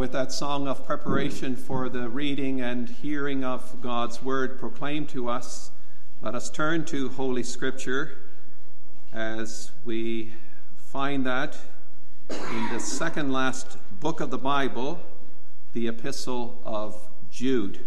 with 0.00 0.12
that 0.12 0.32
song 0.32 0.66
of 0.66 0.86
preparation 0.86 1.54
for 1.54 1.90
the 1.90 2.08
reading 2.08 2.58
and 2.58 2.88
hearing 2.88 3.44
of 3.44 3.82
God's 3.82 4.22
word 4.22 4.58
proclaimed 4.58 5.10
to 5.10 5.28
us, 5.28 5.72
let 6.22 6.34
us 6.34 6.48
turn 6.48 6.86
to 6.86 7.10
Holy 7.10 7.42
Scripture 7.42 8.16
as 9.12 9.72
we 9.84 10.32
find 10.78 11.26
that 11.26 11.54
in 12.30 12.68
the 12.72 12.80
second 12.80 13.30
last 13.30 13.76
book 14.00 14.20
of 14.20 14.30
the 14.30 14.38
Bible, 14.38 15.02
the 15.74 15.86
Epistle 15.86 16.62
of 16.64 17.10
Jude. 17.30 17.80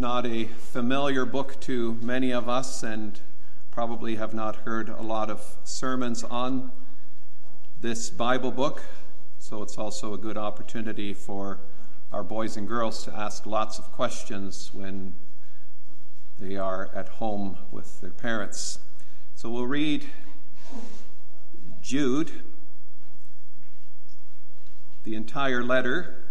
Not 0.00 0.24
a 0.24 0.44
familiar 0.44 1.26
book 1.26 1.60
to 1.60 1.98
many 2.00 2.32
of 2.32 2.48
us 2.48 2.84
and 2.84 3.18
probably 3.72 4.14
have 4.14 4.32
not 4.32 4.54
heard 4.54 4.88
a 4.88 5.02
lot 5.02 5.28
of 5.28 5.56
sermons 5.64 6.22
on 6.22 6.70
this 7.80 8.08
Bible 8.08 8.52
book. 8.52 8.84
So 9.40 9.60
it's 9.60 9.76
also 9.76 10.14
a 10.14 10.18
good 10.18 10.36
opportunity 10.36 11.12
for 11.12 11.58
our 12.12 12.22
boys 12.22 12.56
and 12.56 12.68
girls 12.68 13.04
to 13.06 13.12
ask 13.12 13.44
lots 13.44 13.80
of 13.80 13.90
questions 13.90 14.70
when 14.72 15.14
they 16.38 16.56
are 16.56 16.90
at 16.94 17.08
home 17.08 17.58
with 17.72 18.00
their 18.00 18.12
parents. 18.12 18.78
So 19.34 19.50
we'll 19.50 19.66
read 19.66 20.06
Jude, 21.82 22.30
the 25.02 25.16
entire 25.16 25.64
letter 25.64 26.27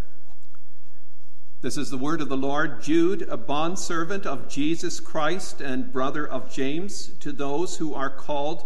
this 1.62 1.76
is 1.76 1.90
the 1.90 1.98
word 1.98 2.22
of 2.22 2.30
the 2.30 2.38
Lord. 2.38 2.84
Jude, 2.84 3.28
a 3.30 3.36
bondservant 3.36 4.28
of 4.28 4.48
Jesus 4.48 5.00
Christ 5.00 5.59
and 5.59 5.92
brother 5.92 6.28
of 6.28 6.54
James, 6.54 7.08
to 7.20 7.31
those 7.31 7.78
who 7.78 7.95
are 7.95 8.12
called, 8.12 8.64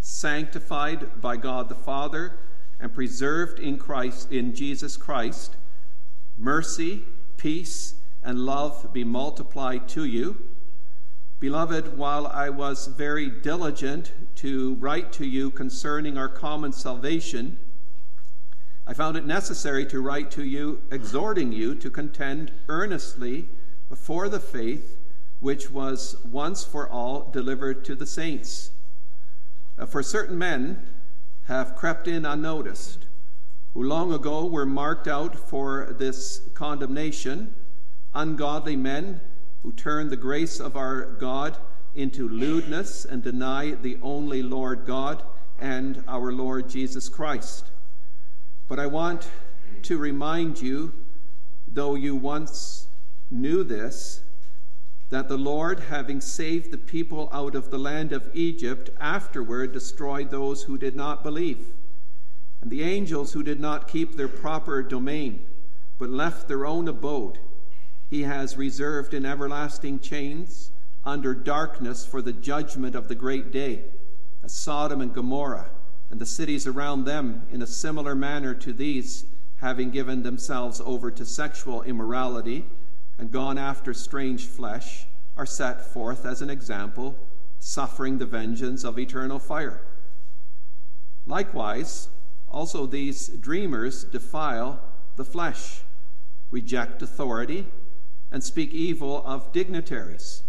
sanctified 0.00 1.20
by 1.20 1.36
God 1.36 1.68
the 1.68 1.74
Father, 1.74 2.38
and 2.80 2.94
preserved 2.94 3.60
in 3.60 3.76
Christ 3.76 4.32
in 4.32 4.54
Jesus 4.54 4.96
Christ, 4.96 5.56
mercy, 6.38 7.04
peace, 7.36 7.96
and 8.22 8.40
love 8.40 8.90
be 8.94 9.04
multiplied 9.04 9.86
to 9.90 10.06
you. 10.06 10.36
Beloved, 11.40 11.98
while 11.98 12.26
I 12.26 12.48
was 12.48 12.86
very 12.86 13.28
diligent 13.28 14.12
to 14.36 14.76
write 14.76 15.12
to 15.12 15.26
you 15.26 15.50
concerning 15.50 16.16
our 16.16 16.30
common 16.30 16.72
salvation, 16.72 17.58
I 18.86 18.92
found 18.92 19.16
it 19.16 19.26
necessary 19.26 19.86
to 19.86 20.00
write 20.00 20.30
to 20.32 20.44
you, 20.44 20.82
exhorting 20.90 21.52
you 21.52 21.74
to 21.76 21.90
contend 21.90 22.52
earnestly 22.68 23.48
for 23.96 24.28
the 24.28 24.40
faith 24.40 24.98
which 25.40 25.70
was 25.70 26.16
once 26.24 26.64
for 26.64 26.88
all 26.88 27.30
delivered 27.30 27.84
to 27.86 27.94
the 27.94 28.06
saints. 28.06 28.70
Uh, 29.78 29.86
for 29.86 30.02
certain 30.02 30.36
men 30.36 30.86
have 31.44 31.76
crept 31.76 32.08
in 32.08 32.26
unnoticed, 32.26 33.06
who 33.72 33.82
long 33.82 34.12
ago 34.12 34.44
were 34.46 34.66
marked 34.66 35.08
out 35.08 35.34
for 35.34 35.94
this 35.98 36.42
condemnation, 36.54 37.54
ungodly 38.14 38.76
men 38.76 39.20
who 39.62 39.72
turn 39.72 40.08
the 40.08 40.16
grace 40.16 40.60
of 40.60 40.76
our 40.76 41.04
God 41.04 41.56
into 41.94 42.28
lewdness 42.28 43.04
and 43.04 43.22
deny 43.22 43.70
the 43.70 43.98
only 44.02 44.42
Lord 44.42 44.84
God 44.86 45.22
and 45.58 46.04
our 46.06 46.32
Lord 46.32 46.68
Jesus 46.68 47.08
Christ. 47.08 47.70
But 48.66 48.78
I 48.78 48.86
want 48.86 49.28
to 49.82 49.98
remind 49.98 50.60
you, 50.62 50.92
though 51.68 51.94
you 51.94 52.16
once 52.16 52.86
knew 53.30 53.62
this, 53.62 54.22
that 55.10 55.28
the 55.28 55.36
Lord, 55.36 55.80
having 55.80 56.20
saved 56.20 56.70
the 56.70 56.78
people 56.78 57.28
out 57.30 57.54
of 57.54 57.70
the 57.70 57.78
land 57.78 58.12
of 58.12 58.30
Egypt, 58.34 58.90
afterward 58.98 59.72
destroyed 59.72 60.30
those 60.30 60.62
who 60.62 60.78
did 60.78 60.96
not 60.96 61.22
believe, 61.22 61.74
and 62.62 62.70
the 62.70 62.82
angels 62.82 63.34
who 63.34 63.42
did 63.42 63.60
not 63.60 63.86
keep 63.86 64.16
their 64.16 64.28
proper 64.28 64.82
domain, 64.82 65.44
but 65.98 66.08
left 66.08 66.48
their 66.48 66.64
own 66.64 66.88
abode, 66.88 67.38
he 68.08 68.22
has 68.22 68.56
reserved 68.56 69.12
in 69.12 69.26
everlasting 69.26 69.98
chains 69.98 70.70
under 71.04 71.34
darkness 71.34 72.06
for 72.06 72.22
the 72.22 72.32
judgment 72.32 72.94
of 72.94 73.08
the 73.08 73.14
great 73.14 73.52
day, 73.52 73.84
as 74.42 74.54
Sodom 74.54 75.02
and 75.02 75.14
Gomorrah 75.14 75.68
and 76.10 76.20
the 76.20 76.26
cities 76.26 76.66
around 76.66 77.04
them 77.04 77.46
in 77.50 77.62
a 77.62 77.66
similar 77.66 78.14
manner 78.14 78.54
to 78.54 78.72
these, 78.72 79.24
having 79.56 79.90
given 79.90 80.22
themselves 80.22 80.80
over 80.84 81.10
to 81.10 81.24
sexual 81.24 81.82
immorality 81.82 82.66
and 83.18 83.30
gone 83.30 83.58
after 83.58 83.94
strange 83.94 84.46
flesh, 84.46 85.06
are 85.36 85.46
set 85.46 85.92
forth 85.92 86.24
as 86.24 86.42
an 86.42 86.50
example, 86.50 87.16
suffering 87.58 88.18
the 88.18 88.26
vengeance 88.26 88.84
of 88.84 88.98
eternal 88.98 89.38
fire. 89.38 89.80
Likewise, 91.26 92.08
also 92.48 92.86
these 92.86 93.28
dreamers 93.28 94.04
defile 94.04 94.80
the 95.16 95.24
flesh, 95.24 95.80
reject 96.50 97.02
authority, 97.02 97.66
and 98.30 98.42
speak 98.42 98.72
evil 98.72 99.24
of 99.24 99.52
dignitaries. 99.52 100.42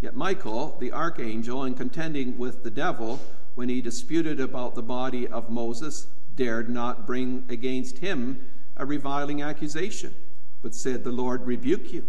Yet 0.00 0.14
Michael, 0.14 0.76
the 0.78 0.92
archangel, 0.92 1.64
in 1.64 1.74
contending 1.74 2.38
with 2.38 2.62
the 2.62 2.70
devil, 2.70 3.20
when 3.58 3.68
he 3.68 3.80
disputed 3.80 4.38
about 4.38 4.76
the 4.76 4.82
body 4.82 5.26
of 5.26 5.50
Moses, 5.50 6.06
dared 6.36 6.70
not 6.70 7.08
bring 7.08 7.44
against 7.48 7.98
him 7.98 8.40
a 8.76 8.86
reviling 8.86 9.42
accusation, 9.42 10.14
but 10.62 10.76
said, 10.76 11.02
The 11.02 11.10
Lord 11.10 11.44
rebuke 11.44 11.92
you. 11.92 12.06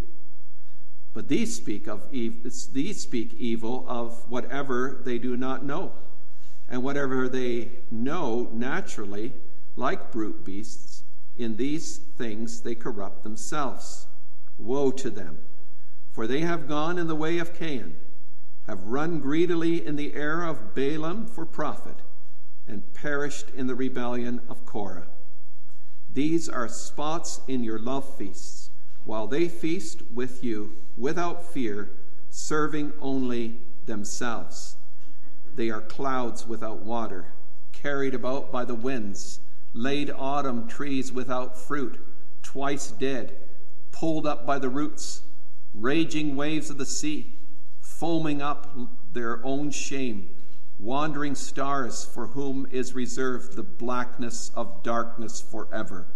But 1.11 1.27
these 1.27 1.55
speak 1.55 1.87
of 1.87 2.11
these 2.11 3.01
speak 3.01 3.33
evil 3.39 3.83
of 3.87 4.29
whatever 4.29 5.01
they 5.03 5.17
do 5.17 5.35
not 5.35 5.65
know, 5.65 5.93
and 6.69 6.83
whatever 6.83 7.27
they 7.27 7.69
know 7.89 8.51
naturally, 8.53 9.33
like 9.75 10.11
brute 10.11 10.45
beasts, 10.45 11.01
in 11.35 11.55
these 11.55 11.97
things 11.97 12.61
they 12.61 12.75
corrupt 12.75 13.23
themselves. 13.23 14.05
Woe 14.59 14.91
to 14.91 15.09
them, 15.09 15.39
for 16.11 16.27
they 16.27 16.41
have 16.41 16.67
gone 16.67 16.99
in 16.99 17.07
the 17.07 17.15
way 17.15 17.39
of 17.39 17.57
Cain 17.57 17.95
have 18.69 18.85
run 18.85 19.19
greedily 19.19 19.83
in 19.83 19.95
the 19.95 20.13
error 20.13 20.43
of 20.43 20.75
Balaam 20.75 21.25
for 21.25 21.43
profit, 21.43 21.95
and 22.67 22.93
perished 22.93 23.49
in 23.55 23.65
the 23.65 23.73
rebellion 23.73 24.39
of 24.47 24.63
Korah. 24.63 25.07
These 26.13 26.47
are 26.47 26.67
spots 26.67 27.41
in 27.47 27.63
your 27.63 27.79
love 27.79 28.15
feasts, 28.15 28.69
while 29.05 29.25
they 29.25 29.47
feast 29.47 30.03
with 30.13 30.43
you 30.43 30.75
without 30.95 31.43
fear, 31.43 31.89
serving 32.29 32.93
only 33.01 33.57
themselves. 33.87 34.77
They 35.55 35.71
are 35.71 35.81
clouds 35.81 36.45
without 36.45 36.83
water, 36.83 37.33
carried 37.71 38.13
about 38.13 38.51
by 38.51 38.65
the 38.65 38.75
winds, 38.75 39.39
laid 39.73 40.11
autumn 40.15 40.67
trees 40.67 41.11
without 41.11 41.57
fruit, 41.57 41.99
twice 42.43 42.91
dead, 42.91 43.35
pulled 43.91 44.27
up 44.27 44.45
by 44.45 44.59
the 44.59 44.69
roots, 44.69 45.23
raging 45.73 46.35
waves 46.35 46.69
of 46.69 46.77
the 46.77 46.85
sea 46.85 47.33
foaming 47.99 48.41
up 48.41 48.73
their 49.11 49.45
own 49.45 49.69
shame, 49.69 50.29
wandering 50.79 51.35
stars 51.35 52.05
for 52.05 52.27
whom 52.27 52.65
is 52.71 52.95
reserved 52.95 53.57
the 53.57 53.63
blackness 53.63 54.51
of 54.55 54.81
darkness 54.83 55.41
forever. 55.41 56.07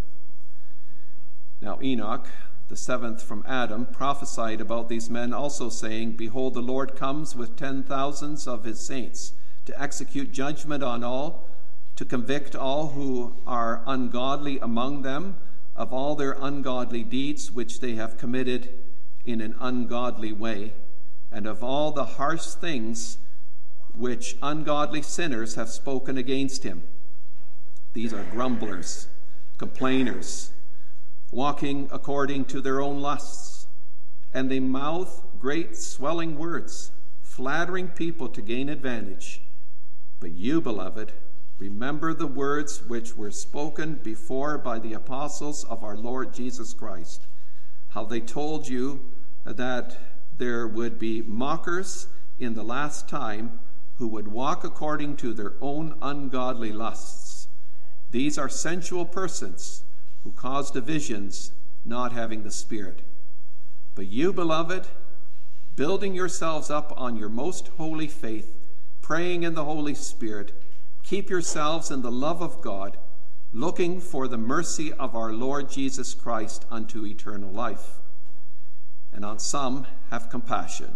Now, 1.61 1.79
Enoch, 1.83 2.25
the 2.69 2.77
seventh 2.77 3.21
from 3.21 3.43
Adam, 3.45 3.85
prophesied 3.85 4.61
about 4.61 4.87
these 4.87 5.09
men, 5.09 5.33
also 5.33 5.67
saying, 5.67 6.13
Behold, 6.13 6.53
the 6.53 6.61
Lord 6.61 6.95
comes 6.95 7.35
with 7.35 7.57
ten 7.57 7.83
thousands 7.83 8.47
of 8.47 8.63
his 8.63 8.79
saints 8.79 9.33
to 9.65 9.81
execute 9.81 10.31
judgment 10.31 10.83
on 10.83 11.03
all, 11.03 11.49
to 11.97 12.05
convict 12.05 12.55
all 12.55 12.91
who 12.91 13.35
are 13.45 13.83
ungodly 13.85 14.57
among 14.59 15.01
them 15.01 15.35
of 15.75 15.91
all 15.91 16.15
their 16.15 16.37
ungodly 16.39 17.03
deeds 17.03 17.51
which 17.51 17.81
they 17.81 17.95
have 17.95 18.17
committed 18.17 18.69
in 19.25 19.41
an 19.41 19.53
ungodly 19.59 20.31
way 20.31 20.71
and 21.33 21.47
of 21.47 21.63
all 21.63 21.91
the 21.91 22.05
harsh 22.05 22.45
things 22.45 23.17
which 23.95 24.37
ungodly 24.41 25.01
sinners 25.01 25.55
have 25.55 25.69
spoken 25.69 26.17
against 26.17 26.63
him. 26.63 26.83
These 27.93 28.13
are 28.13 28.23
grumblers, 28.31 29.07
complainers, 29.57 30.51
walking 31.31 31.89
according 31.91 32.45
to 32.45 32.61
their 32.61 32.81
own 32.81 33.01
lusts, 33.01 33.67
and 34.33 34.49
they 34.49 34.59
mouth 34.59 35.23
great 35.39 35.75
swelling 35.75 36.37
words, 36.37 36.91
flattering 37.21 37.87
people 37.87 38.29
to 38.29 38.41
gain 38.41 38.69
advantage. 38.69 39.41
But 40.19 40.31
you, 40.31 40.61
beloved, 40.61 41.13
remember 41.59 42.13
the 42.13 42.27
words 42.27 42.83
which 42.87 43.15
were 43.15 43.31
spoken 43.31 43.95
before 43.95 44.57
by 44.57 44.79
the 44.79 44.93
apostles 44.93 45.63
of 45.65 45.83
our 45.83 45.97
Lord 45.97 46.33
Jesus 46.33 46.73
Christ, 46.73 47.27
how 47.89 48.05
they 48.05 48.21
told 48.21 48.67
you 48.67 49.01
that 49.45 50.12
there 50.37 50.67
would 50.67 50.99
be 50.99 51.21
mockers 51.21 52.07
in 52.39 52.53
the 52.53 52.63
last 52.63 53.07
time 53.07 53.59
who 53.97 54.07
would 54.07 54.27
walk 54.27 54.63
according 54.63 55.15
to 55.17 55.33
their 55.33 55.53
own 55.61 55.95
ungodly 56.01 56.71
lusts. 56.71 57.47
These 58.11 58.37
are 58.37 58.49
sensual 58.49 59.05
persons 59.05 59.83
who 60.23 60.31
cause 60.31 60.71
divisions, 60.71 61.51
not 61.85 62.11
having 62.11 62.43
the 62.43 62.51
Spirit. 62.51 63.01
But 63.95 64.07
you, 64.07 64.33
beloved, 64.33 64.87
building 65.75 66.15
yourselves 66.15 66.69
up 66.69 66.93
on 66.97 67.15
your 67.15 67.29
most 67.29 67.69
holy 67.69 68.07
faith, 68.07 68.57
praying 69.01 69.43
in 69.43 69.53
the 69.53 69.65
Holy 69.65 69.93
Spirit. 69.93 70.53
Keep 71.03 71.29
yourselves 71.29 71.91
in 71.91 72.01
the 72.01 72.11
love 72.11 72.41
of 72.41 72.61
God, 72.61 72.97
looking 73.51 73.99
for 73.99 74.27
the 74.27 74.37
mercy 74.37 74.93
of 74.93 75.15
our 75.15 75.33
Lord 75.33 75.69
Jesus 75.69 76.13
Christ 76.13 76.65
unto 76.71 77.05
eternal 77.05 77.51
life. 77.51 77.99
And 79.13 79.23
on 79.23 79.39
some 79.39 79.85
have 80.09 80.29
compassion, 80.29 80.95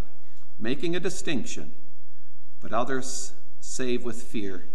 making 0.59 0.95
a 0.95 0.99
distinction, 0.99 1.73
but 2.61 2.73
others 2.73 3.33
save 3.59 4.03
with 4.03 4.23
fear, 4.23 4.65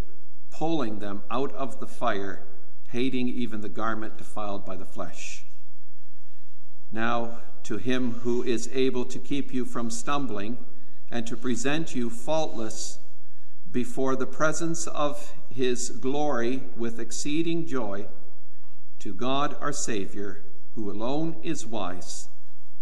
pulling 0.50 1.00
them 1.00 1.22
out 1.30 1.52
of 1.54 1.80
the 1.80 1.86
fire, 1.86 2.44
hating 2.90 3.28
even 3.28 3.60
the 3.60 3.68
garment 3.68 4.16
defiled 4.16 4.64
by 4.64 4.76
the 4.76 4.84
flesh. 4.84 5.44
Now, 6.92 7.38
to 7.64 7.78
him 7.78 8.12
who 8.22 8.42
is 8.42 8.68
able 8.72 9.04
to 9.06 9.18
keep 9.18 9.52
you 9.52 9.64
from 9.64 9.90
stumbling 9.90 10.58
and 11.10 11.26
to 11.26 11.36
present 11.36 11.94
you 11.94 12.10
faultless 12.10 12.98
before 13.70 14.16
the 14.16 14.26
presence 14.26 14.86
of 14.86 15.32
his 15.48 15.90
glory 15.90 16.62
with 16.76 16.98
exceeding 16.98 17.66
joy, 17.66 18.06
to 18.98 19.14
God 19.14 19.56
our 19.60 19.72
Savior, 19.72 20.42
who 20.74 20.90
alone 20.90 21.36
is 21.42 21.66
wise, 21.66 22.28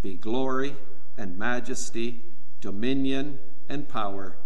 be 0.03 0.15
glory 0.15 0.77
and 1.17 1.39
majesty, 1.39 2.21
dominion 2.61 3.39
and 3.69 3.89
power, 3.89 4.37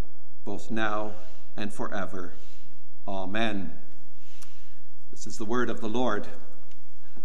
both 0.45 0.71
now 0.71 1.13
and 1.57 1.73
forever. 1.73 2.35
Amen. 3.07 3.73
This 5.11 5.27
is 5.27 5.39
the 5.39 5.45
word 5.45 5.71
of 5.71 5.81
the 5.81 5.89
Lord. 5.89 6.27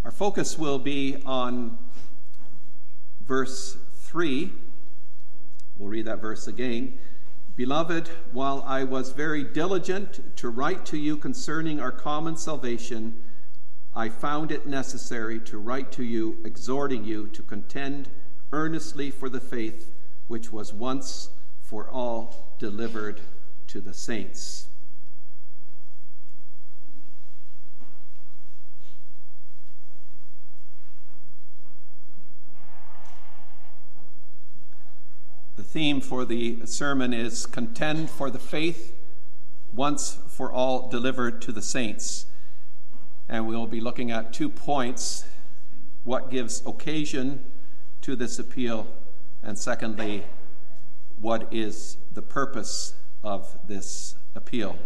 Our 0.05 0.11
focus 0.11 0.57
will 0.57 0.79
be 0.79 1.21
on 1.25 1.77
verse 3.21 3.77
3. 3.93 4.51
We'll 5.77 5.89
read 5.89 6.05
that 6.05 6.21
verse 6.21 6.47
again. 6.47 6.99
Beloved, 7.55 8.09
while 8.31 8.63
I 8.65 8.83
was 8.83 9.11
very 9.11 9.43
diligent 9.43 10.35
to 10.37 10.49
write 10.49 10.85
to 10.87 10.97
you 10.97 11.17
concerning 11.17 11.79
our 11.79 11.91
common 11.91 12.37
salvation, 12.37 13.21
I 13.95 14.09
found 14.09 14.51
it 14.51 14.65
necessary 14.65 15.39
to 15.41 15.57
write 15.57 15.91
to 15.93 16.03
you, 16.03 16.37
exhorting 16.45 17.03
you 17.05 17.27
to 17.27 17.41
contend 17.41 18.09
earnestly 18.51 19.11
for 19.11 19.29
the 19.29 19.41
faith 19.41 19.91
which 20.27 20.51
was 20.51 20.73
once 20.73 21.29
for 21.61 21.89
all 21.89 22.55
delivered 22.59 23.21
to 23.67 23.81
the 23.81 23.93
saints. 23.93 24.67
The 35.55 35.63
theme 35.65 35.99
for 35.99 36.25
the 36.25 36.65
sermon 36.65 37.13
is 37.13 37.45
Contend 37.45 38.09
for 38.09 38.29
the 38.29 38.39
Faith, 38.39 38.95
once 39.73 40.17
for 40.27 40.51
all 40.51 40.89
delivered 40.89 41.41
to 41.41 41.51
the 41.51 41.61
saints. 41.61 42.25
And 43.29 43.47
we'll 43.47 43.67
be 43.67 43.79
looking 43.79 44.09
at 44.09 44.33
two 44.33 44.49
points 44.49 45.25
what 46.03 46.31
gives 46.31 46.65
occasion 46.65 47.45
to 48.01 48.15
this 48.15 48.39
appeal, 48.39 48.87
and 49.43 49.57
secondly, 49.57 50.23
what 51.21 51.47
is 51.53 51.97
the 52.11 52.21
purpose 52.23 52.95
of 53.23 53.57
this 53.67 54.15
appeal. 54.33 54.77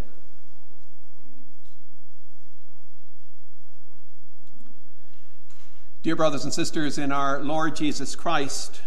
Dear 6.01 6.18
brothers 6.18 6.44
and 6.44 6.54
sisters, 6.54 6.98
in 6.98 7.13
our 7.13 7.39
Lord 7.42 7.78
Jesus 7.78 8.13
Christ, 8.13 8.81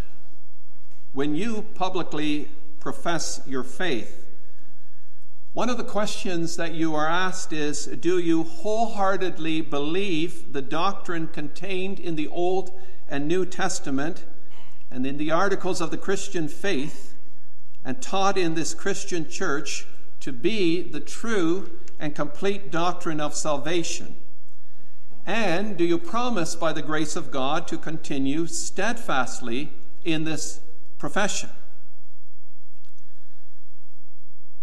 when 1.15 1.35
you 1.35 1.63
publicly 1.75 2.51
profess 2.79 3.41
your 3.47 3.63
faith, 3.63 4.26
one 5.57 5.71
of 5.71 5.79
the 5.79 5.85
questions 5.85 6.59
that 6.59 6.75
you 6.75 6.95
are 6.95 7.09
asked 7.09 7.51
is 7.51 7.87
Do 7.87 8.19
you 8.19 8.43
wholeheartedly 8.43 9.63
believe 9.63 10.53
the 10.53 10.61
doctrine 10.61 11.29
contained 11.29 11.99
in 11.99 12.15
the 12.15 12.29
Old 12.29 12.79
and 13.09 13.27
New 13.27 13.47
Testament 13.47 14.27
and 14.91 15.07
in 15.07 15.17
the 15.17 15.31
articles 15.31 15.81
of 15.81 15.91
the 15.91 15.97
Christian 15.97 16.47
faith 16.47 17.15
and 17.87 18.03
taught 18.03 18.37
in 18.37 18.55
this 18.55 18.75
Christian 18.75 19.31
church 19.31 19.87
to 20.21 20.31
be 20.31 20.83
the 20.83 21.01
true 21.01 21.81
and 21.99 22.15
complete 22.15 22.71
doctrine 22.71 23.19
of 23.19 23.35
salvation? 23.35 24.15
And 25.25 25.79
do 25.79 25.85
you 25.85 25.97
promise 25.97 26.55
by 26.55 26.75
the 26.75 26.83
grace 26.83 27.17
of 27.17 27.31
God 27.31 27.67
to 27.69 27.79
continue 27.79 28.47
steadfastly 28.47 29.73
in 30.05 30.25
this 30.25 30.61
profession. 30.99 31.49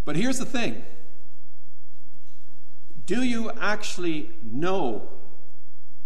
But 0.06 0.16
here's 0.16 0.40
the 0.40 0.46
thing 0.46 0.84
do 3.06 3.24
you 3.24 3.52
actually 3.60 4.30
know 4.44 5.10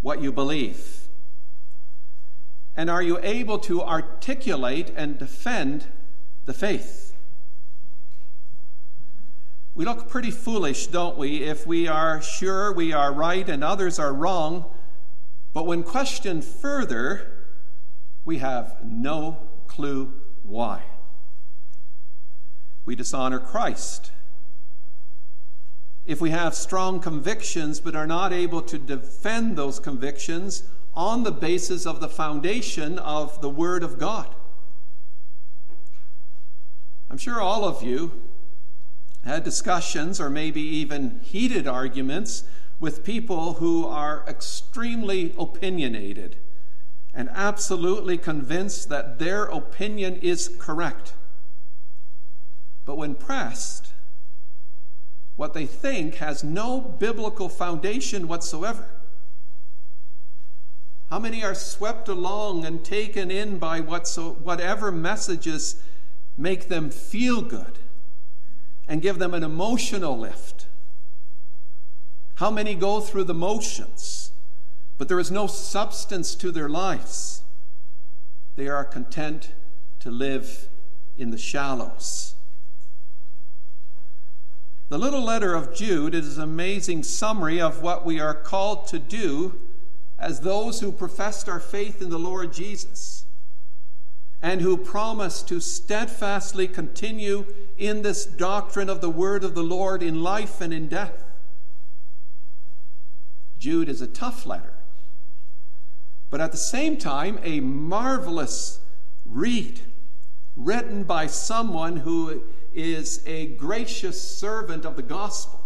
what 0.01 0.21
you 0.21 0.31
believe? 0.31 1.07
And 2.75 2.89
are 2.89 3.01
you 3.01 3.19
able 3.21 3.59
to 3.59 3.81
articulate 3.81 4.91
and 4.95 5.17
defend 5.17 5.87
the 6.45 6.53
faith? 6.53 7.13
We 9.73 9.85
look 9.85 10.09
pretty 10.09 10.31
foolish, 10.31 10.87
don't 10.87 11.17
we, 11.17 11.43
if 11.43 11.67
we 11.67 11.87
are 11.87 12.19
sure 12.21 12.73
we 12.73 12.93
are 12.93 13.13
right 13.13 13.47
and 13.47 13.63
others 13.63 13.99
are 13.99 14.13
wrong, 14.13 14.65
but 15.53 15.67
when 15.67 15.83
questioned 15.83 16.43
further, 16.43 17.45
we 18.25 18.39
have 18.39 18.77
no 18.83 19.37
clue 19.67 20.13
why. 20.41 20.81
We 22.87 22.95
dishonor 22.95 23.39
Christ. 23.39 24.13
If 26.05 26.21
we 26.21 26.29
have 26.29 26.55
strong 26.55 27.01
convictions 27.01 27.81
but 27.81 27.97
are 27.97 28.07
not 28.07 28.31
able 28.31 28.61
to 28.61 28.77
defend 28.77 29.57
those 29.57 29.77
convictions 29.77 30.63
on 30.95 31.23
the 31.23 31.31
basis 31.33 31.85
of 31.85 31.99
the 31.99 32.07
foundation 32.07 32.97
of 32.97 33.41
the 33.41 33.49
Word 33.49 33.83
of 33.83 33.99
God. 33.99 34.33
I'm 37.11 37.17
sure 37.17 37.41
all 37.41 37.65
of 37.65 37.83
you 37.83 38.21
had 39.25 39.43
discussions 39.43 40.21
or 40.21 40.29
maybe 40.29 40.61
even 40.61 41.19
heated 41.25 41.67
arguments 41.67 42.45
with 42.79 43.03
people 43.03 43.55
who 43.55 43.85
are 43.85 44.23
extremely 44.29 45.35
opinionated 45.37 46.37
and 47.13 47.27
absolutely 47.33 48.17
convinced 48.17 48.87
that 48.87 49.19
their 49.19 49.43
opinion 49.43 50.15
is 50.21 50.55
correct. 50.57 51.15
But 52.87 52.97
when 52.97 53.13
pressed, 53.13 53.93
what 55.35 55.53
they 55.53 55.67
think 55.67 56.15
has 56.15 56.43
no 56.43 56.81
biblical 56.81 57.49
foundation 57.49 58.27
whatsoever. 58.27 58.89
How 61.11 61.19
many 61.19 61.43
are 61.43 61.53
swept 61.53 62.09
along 62.09 62.65
and 62.65 62.83
taken 62.83 63.29
in 63.29 63.59
by 63.59 63.81
whatever 63.81 64.91
messages 64.91 65.83
make 66.35 66.67
them 66.67 66.89
feel 66.89 67.43
good 67.43 67.77
and 68.87 69.03
give 69.03 69.19
them 69.19 69.35
an 69.35 69.43
emotional 69.43 70.17
lift? 70.17 70.65
How 72.37 72.49
many 72.49 72.73
go 72.73 73.01
through 73.01 73.25
the 73.25 73.35
motions? 73.35 74.27
but 74.97 75.07
there 75.07 75.19
is 75.19 75.31
no 75.31 75.47
substance 75.47 76.35
to 76.35 76.51
their 76.51 76.69
lives. 76.69 77.43
They 78.55 78.67
are 78.67 78.83
content 78.83 79.53
to 79.99 80.09
live 80.09 80.67
in 81.17 81.29
the 81.29 81.37
shallows. 81.37 82.35
The 84.89 84.97
little 84.97 85.23
letter 85.23 85.53
of 85.53 85.75
Jude 85.75 86.15
is 86.15 86.37
an 86.37 86.43
amazing 86.43 87.03
summary 87.03 87.59
of 87.59 87.81
what 87.81 88.05
we 88.05 88.19
are 88.19 88.33
called 88.33 88.87
to 88.87 88.99
do 88.99 89.59
as 90.17 90.39
those 90.39 90.79
who 90.79 90.91
professed 90.91 91.49
our 91.49 91.59
faith 91.59 92.01
in 92.01 92.09
the 92.09 92.17
Lord 92.19 92.53
Jesus 92.53 93.25
and 94.41 94.61
who 94.61 94.77
promise 94.77 95.41
to 95.43 95.59
steadfastly 95.59 96.67
continue 96.67 97.45
in 97.77 98.01
this 98.01 98.25
doctrine 98.25 98.89
of 98.89 99.01
the 99.01 99.09
word 99.09 99.43
of 99.43 99.55
the 99.55 99.63
Lord 99.63 100.01
in 100.01 100.23
life 100.23 100.61
and 100.61 100.73
in 100.73 100.87
death. 100.87 101.25
Jude 103.59 103.89
is 103.89 104.01
a 104.01 104.07
tough 104.07 104.45
letter 104.45 104.73
but 106.29 106.41
at 106.41 106.51
the 106.51 106.57
same 106.57 106.97
time, 106.97 107.39
a 107.43 107.59
marvelous 107.59 108.79
read 109.25 109.79
written 110.55 111.03
by 111.03 111.27
someone 111.27 111.97
who 111.97 112.41
is 112.77 113.21
a 113.25 113.47
gracious 113.47 114.21
servant 114.21 114.85
of 114.85 114.95
the 114.95 115.01
gospel. 115.01 115.63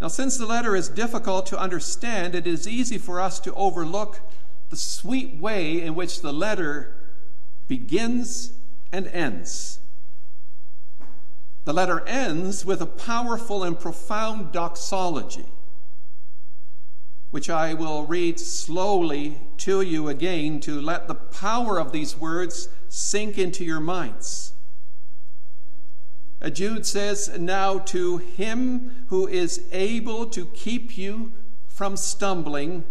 Now, 0.00 0.08
since 0.08 0.36
the 0.36 0.46
letter 0.46 0.74
is 0.74 0.88
difficult 0.88 1.46
to 1.46 1.58
understand, 1.58 2.34
it 2.34 2.46
is 2.46 2.66
easy 2.66 2.98
for 2.98 3.20
us 3.20 3.38
to 3.40 3.54
overlook 3.54 4.20
the 4.70 4.76
sweet 4.76 5.36
way 5.36 5.80
in 5.80 5.94
which 5.94 6.22
the 6.22 6.32
letter 6.32 6.94
begins 7.68 8.52
and 8.90 9.06
ends. 9.08 9.80
The 11.64 11.72
letter 11.72 12.00
ends 12.06 12.64
with 12.64 12.80
a 12.80 12.86
powerful 12.86 13.62
and 13.62 13.78
profound 13.78 14.52
doxology 14.52 15.46
which 17.32 17.48
I 17.48 17.72
will 17.72 18.04
read 18.04 18.38
slowly 18.38 19.40
to 19.56 19.80
you 19.80 20.08
again 20.08 20.60
to 20.60 20.78
let 20.78 21.08
the 21.08 21.14
power 21.14 21.80
of 21.80 21.90
these 21.90 22.14
words 22.14 22.68
sink 22.92 23.38
into 23.38 23.64
your 23.64 23.80
minds. 23.80 24.52
Jude 26.52 26.84
says, 26.84 27.38
Now 27.38 27.78
to 27.78 28.18
him 28.18 29.06
who 29.08 29.26
is 29.26 29.64
able 29.72 30.26
to 30.26 30.44
keep 30.44 30.98
you 30.98 31.32
from 31.66 31.96
stumbling 31.96 32.84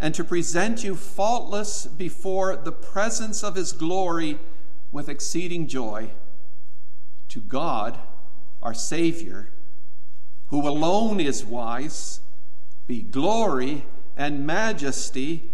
and 0.00 0.12
to 0.16 0.24
present 0.24 0.82
you 0.82 0.96
faultless 0.96 1.86
before 1.86 2.56
the 2.56 2.72
presence 2.72 3.44
of 3.44 3.54
his 3.54 3.70
glory 3.70 4.40
with 4.90 5.08
exceeding 5.08 5.68
joy, 5.68 6.10
to 7.28 7.40
God, 7.40 7.96
our 8.60 8.74
Savior, 8.74 9.52
who 10.48 10.66
alone 10.66 11.20
is 11.20 11.44
wise, 11.44 12.20
be 12.88 13.02
glory 13.02 13.84
and 14.16 14.44
majesty, 14.44 15.48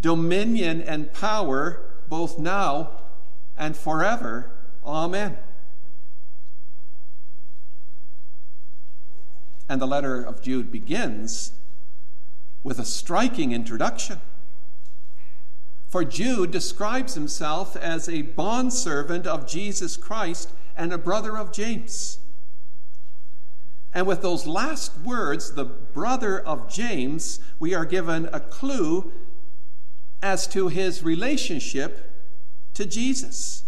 dominion 0.00 0.80
and 0.80 1.12
power, 1.12 1.89
both 2.10 2.38
now 2.38 2.90
and 3.56 3.74
forever. 3.76 4.50
Amen. 4.84 5.38
And 9.68 9.80
the 9.80 9.86
letter 9.86 10.20
of 10.20 10.42
Jude 10.42 10.70
begins 10.72 11.52
with 12.62 12.78
a 12.78 12.84
striking 12.84 13.52
introduction. 13.52 14.20
For 15.86 16.04
Jude 16.04 16.50
describes 16.50 17.14
himself 17.14 17.76
as 17.76 18.08
a 18.08 18.22
bondservant 18.22 19.26
of 19.26 19.46
Jesus 19.46 19.96
Christ 19.96 20.50
and 20.76 20.92
a 20.92 20.98
brother 20.98 21.38
of 21.38 21.52
James. 21.52 22.18
And 23.92 24.06
with 24.06 24.22
those 24.22 24.46
last 24.46 24.98
words, 25.00 25.54
the 25.54 25.64
brother 25.64 26.38
of 26.38 26.72
James, 26.72 27.40
we 27.58 27.74
are 27.74 27.84
given 27.84 28.28
a 28.32 28.38
clue 28.38 29.12
as 30.22 30.46
to 30.48 30.68
his 30.68 31.02
relationship 31.02 32.12
to 32.74 32.84
Jesus 32.84 33.64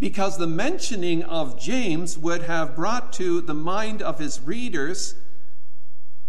because 0.00 0.38
the 0.38 0.46
mentioning 0.46 1.22
of 1.24 1.60
James 1.60 2.16
would 2.16 2.42
have 2.42 2.76
brought 2.76 3.12
to 3.14 3.40
the 3.40 3.54
mind 3.54 4.00
of 4.00 4.18
his 4.18 4.40
readers 4.40 5.16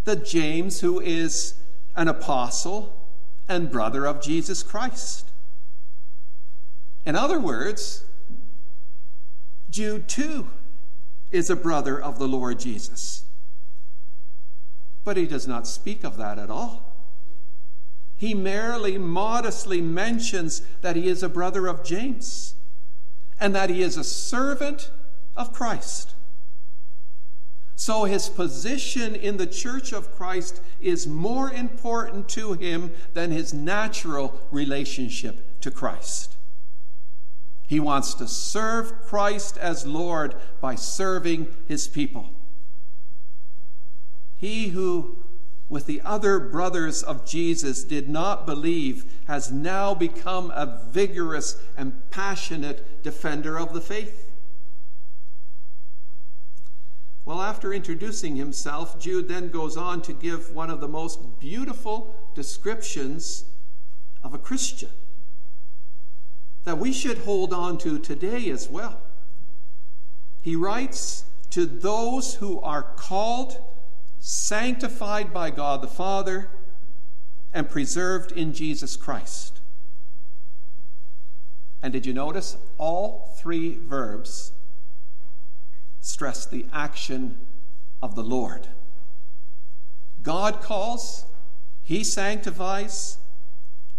the 0.06 0.16
James 0.16 0.82
who 0.82 1.00
is 1.00 1.56
an 1.96 2.08
apostle 2.08 3.08
and 3.48 3.70
brother 3.70 4.06
of 4.06 4.22
Jesus 4.22 4.64
Christ. 4.64 5.30
In 7.06 7.16
other 7.16 7.40
words, 7.40 8.06
Jude 9.70 10.08
too 10.08 10.48
is 11.32 11.50
a 11.50 11.56
brother 11.56 12.02
of 12.02 12.18
the 12.18 12.28
Lord 12.28 12.60
Jesus. 12.60 13.24
But 15.04 15.18
he 15.18 15.28
does 15.28 15.48
not 15.48 15.68
speak 15.68 16.04
of 16.04 16.18
that 16.18 16.40
at 16.40 16.50
all. 16.50 16.89
He 18.20 18.34
merely 18.34 18.98
modestly 18.98 19.80
mentions 19.80 20.62
that 20.82 20.98
he 20.98 21.08
is 21.08 21.24
a 21.24 21.30
brother 21.30 21.68
of 21.68 21.86
James 21.86 22.54
and 23.40 23.56
that 23.56 23.70
he 23.70 23.82
is 23.82 23.96
a 23.96 24.04
servant 24.04 24.92
of 25.38 25.54
Christ. 25.54 26.16
So 27.78 28.04
his 28.04 28.28
position 28.28 29.16
in 29.16 29.38
the 29.38 29.48
church 29.48 29.94
of 29.94 30.14
Christ 30.18 30.62
is 30.82 31.08
more 31.08 31.50
important 31.50 32.28
to 32.30 32.54
him 32.54 32.92
than 33.14 33.32
his 33.32 33.54
natural 33.54 34.38
relationship 34.52 35.62
to 35.62 35.72
Christ. 35.72 36.36
He 37.68 37.80
wants 37.80 38.16
to 38.16 38.28
serve 38.28 39.02
Christ 39.04 39.58
as 39.58 39.88
Lord 39.88 40.36
by 40.60 40.76
serving 40.76 41.48
his 41.70 41.88
people. 41.88 42.32
He 44.36 44.70
who 44.70 45.20
with 45.70 45.86
the 45.86 46.02
other 46.02 46.40
brothers 46.40 47.04
of 47.04 47.26
Jesus 47.26 47.84
did 47.84 48.10
not 48.10 48.46
believe 48.46 49.06
has 49.28 49.52
now 49.52 49.94
become 49.94 50.52
a 50.52 50.82
vigorous 50.90 51.62
and 51.78 52.10
passionate 52.10 53.04
defender 53.04 53.60
of 53.60 53.74
the 53.74 53.82
faith. 53.82 54.32
Well, 57.24 57.42
after 57.44 57.72
introducing 57.72 58.36
himself, 58.36 59.00
Jude 59.00 59.28
then 59.28 59.50
goes 59.50 59.78
on 59.78 60.02
to 60.02 60.14
give 60.14 60.52
one 60.52 60.72
of 60.72 60.82
the 60.82 60.88
most 60.88 61.40
beautiful 61.40 62.16
descriptions 62.34 63.46
of 64.24 64.34
a 64.34 64.40
Christian 64.40 64.90
that 66.64 66.80
we 66.80 66.92
should 66.92 67.20
hold 67.20 67.54
on 67.54 67.78
to 67.80 68.00
today 68.00 68.50
as 68.50 68.68
well. 68.68 69.00
He 70.42 70.56
writes, 70.56 71.26
To 71.52 71.66
those 71.66 72.36
who 72.36 72.60
are 72.62 72.84
called, 72.84 73.58
sanctified 74.20 75.34
by 75.34 75.50
God 75.50 75.82
the 75.82 75.88
Father, 75.88 76.50
and 77.54 77.70
preserved 77.70 78.32
in 78.32 78.54
Jesus 78.54 78.96
Christ. 78.96 79.60
And 81.82 81.94
did 81.94 82.06
you 82.06 82.14
notice 82.14 82.58
all 82.78 83.36
three 83.40 83.78
verbs 83.78 84.52
stress 86.02 86.46
the 86.46 86.66
action 86.74 87.40
of 88.04 88.16
the 88.16 88.24
Lord? 88.24 88.68
God 90.22 90.62
calls, 90.62 91.26
He 91.82 92.04
sanctifies, 92.04 93.18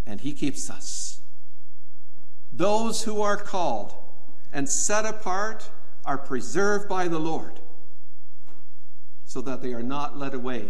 and 0.05 0.21
He 0.21 0.31
keeps 0.31 0.69
us. 0.69 1.19
Those 2.53 3.03
who 3.03 3.21
are 3.21 3.37
called 3.37 3.95
and 4.53 4.69
set 4.69 5.05
apart 5.05 5.71
are 6.05 6.17
preserved 6.17 6.87
by 6.87 7.07
the 7.07 7.19
Lord 7.19 7.59
so 9.31 9.39
that 9.39 9.61
they 9.61 9.71
are 9.71 9.81
not 9.81 10.19
led 10.19 10.33
away 10.33 10.67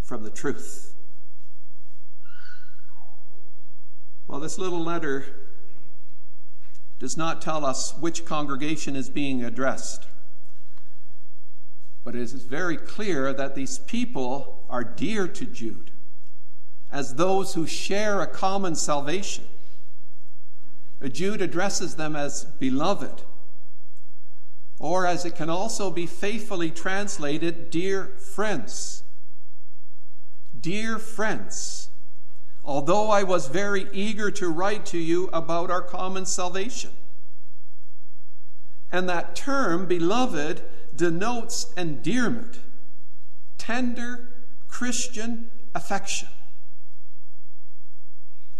from 0.00 0.22
the 0.22 0.30
truth. 0.30 0.94
Well, 4.28 4.38
this 4.38 4.58
little 4.58 4.78
letter 4.78 5.24
does 7.00 7.16
not 7.16 7.42
tell 7.42 7.66
us 7.66 7.92
which 7.98 8.24
congregation 8.24 8.94
is 8.94 9.10
being 9.10 9.42
addressed, 9.42 10.06
but 12.04 12.14
it 12.14 12.20
is 12.20 12.44
very 12.44 12.76
clear 12.76 13.32
that 13.32 13.56
these 13.56 13.80
people 13.80 14.64
are 14.70 14.84
dear 14.84 15.26
to 15.26 15.44
Jude 15.44 15.90
as 16.92 17.16
those 17.16 17.54
who 17.54 17.66
share 17.66 18.20
a 18.20 18.28
common 18.28 18.76
salvation. 18.76 19.46
Jude 21.10 21.42
addresses 21.42 21.96
them 21.96 22.14
as 22.14 22.44
beloved 22.44 23.24
or 24.78 25.06
as 25.06 25.24
it 25.24 25.34
can 25.34 25.48
also 25.48 25.90
be 25.90 26.06
faithfully 26.06 26.70
translated, 26.70 27.70
dear 27.70 28.06
friends. 28.18 29.02
Dear 30.60 30.98
friends, 30.98 31.88
although 32.64 33.10
I 33.10 33.22
was 33.22 33.48
very 33.48 33.88
eager 33.92 34.30
to 34.32 34.48
write 34.48 34.86
to 34.86 34.98
you 34.98 35.28
about 35.32 35.70
our 35.70 35.82
common 35.82 36.26
salvation. 36.26 36.90
And 38.90 39.08
that 39.08 39.34
term, 39.34 39.86
beloved, 39.86 40.62
denotes 40.94 41.72
endearment, 41.76 42.60
tender 43.58 44.28
Christian 44.68 45.50
affection. 45.74 46.28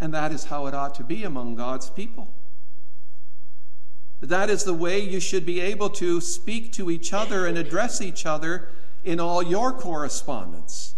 And 0.01 0.13
that 0.13 0.33
is 0.33 0.45
how 0.45 0.67
it 0.67 0.75
ought 0.75 0.95
to 0.97 1.05
be 1.05 1.25
among 1.25 1.55
God's 1.55 1.89
people. 1.89 2.35
That 4.25 4.49
is 4.49 4.65
the 4.65 4.73
way 4.73 4.99
you 5.01 5.21
should 5.21 5.45
be 5.45 5.61
able 5.61 5.91
to 5.91 6.19
speak 6.19 6.73
to 6.73 6.91
each 6.91 7.13
other 7.13 7.47
and 7.47 7.59
address 7.59 8.01
each 8.01 8.25
other 8.25 8.71
in 9.05 9.21
all 9.21 9.43
your 9.43 9.71
correspondence. 9.71 10.95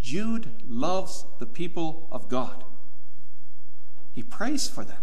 Jude 0.00 0.50
loves 0.68 1.24
the 1.40 1.46
people 1.46 2.06
of 2.12 2.28
God. 2.28 2.62
He 4.12 4.22
prays 4.22 4.68
for 4.68 4.84
them. 4.84 5.02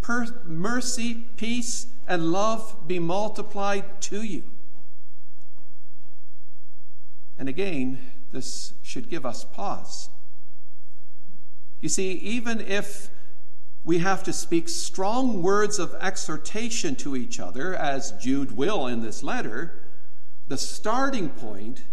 Per- 0.00 0.40
mercy, 0.46 1.26
peace, 1.36 1.88
and 2.08 2.32
love 2.32 2.74
be 2.86 2.98
multiplied 2.98 4.00
to 4.02 4.22
you. 4.22 4.44
And 7.38 7.46
again, 7.46 7.98
this 8.32 8.72
should 8.82 9.10
give 9.10 9.26
us 9.26 9.44
pause. 9.44 10.08
You 11.82 11.90
see, 11.90 12.12
even 12.12 12.62
if 12.62 13.10
we 13.86 13.98
have 13.98 14.24
to 14.24 14.32
speak 14.32 14.68
strong 14.68 15.44
words 15.44 15.78
of 15.78 15.94
exhortation 16.00 16.96
to 16.96 17.14
each 17.14 17.38
other, 17.38 17.72
as 17.72 18.10
Jude 18.20 18.50
will 18.50 18.88
in 18.88 19.00
this 19.00 19.22
letter, 19.22 19.80
the 20.48 20.58
starting 20.58 21.28
point 21.28 21.84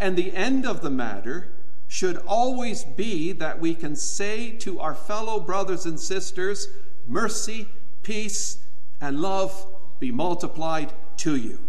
and 0.00 0.16
the 0.16 0.34
end 0.34 0.66
of 0.66 0.82
the 0.82 0.90
matter 0.90 1.52
should 1.86 2.16
always 2.26 2.82
be 2.82 3.30
that 3.30 3.60
we 3.60 3.72
can 3.72 3.94
say 3.94 4.50
to 4.50 4.80
our 4.80 4.96
fellow 4.96 5.38
brothers 5.38 5.86
and 5.86 5.98
sisters, 6.00 6.68
Mercy, 7.06 7.68
peace, 8.02 8.58
and 9.00 9.20
love 9.20 9.64
be 10.00 10.10
multiplied 10.10 10.92
to 11.18 11.36
you. 11.36 11.60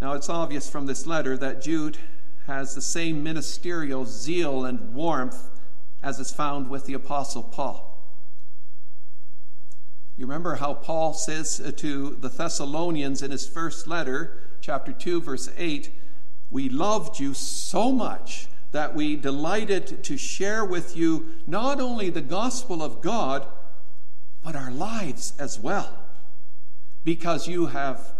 Now, 0.00 0.14
it's 0.14 0.30
obvious 0.30 0.70
from 0.70 0.86
this 0.86 1.06
letter 1.06 1.36
that 1.36 1.60
Jude 1.60 1.98
has 2.46 2.74
the 2.74 2.80
same 2.80 3.22
ministerial 3.22 4.06
zeal 4.06 4.64
and 4.64 4.94
warmth 4.94 5.50
as 6.02 6.18
is 6.18 6.30
found 6.30 6.68
with 6.68 6.86
the 6.86 6.94
Apostle 6.94 7.42
Paul. 7.42 7.88
You 10.16 10.26
remember 10.26 10.56
how 10.56 10.74
Paul 10.74 11.14
says 11.14 11.62
to 11.76 12.16
the 12.20 12.28
Thessalonians 12.28 13.22
in 13.22 13.30
his 13.30 13.46
first 13.46 13.86
letter, 13.86 14.42
chapter 14.60 14.92
2, 14.92 15.20
verse 15.20 15.48
8, 15.56 15.90
We 16.50 16.68
loved 16.68 17.20
you 17.20 17.34
so 17.34 17.92
much 17.92 18.48
that 18.72 18.94
we 18.94 19.16
delighted 19.16 20.02
to 20.04 20.16
share 20.16 20.64
with 20.64 20.96
you 20.96 21.34
not 21.46 21.80
only 21.80 22.10
the 22.10 22.20
gospel 22.20 22.82
of 22.82 23.00
God, 23.00 23.46
but 24.42 24.56
our 24.56 24.70
lives 24.70 25.34
as 25.38 25.58
well, 25.58 25.98
because 27.04 27.48
you 27.48 27.66
have 27.66 28.12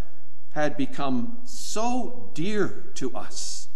had 0.50 0.76
become 0.76 1.38
so 1.44 2.30
dear 2.35 2.85
to 2.94 3.14
us. 3.16 3.68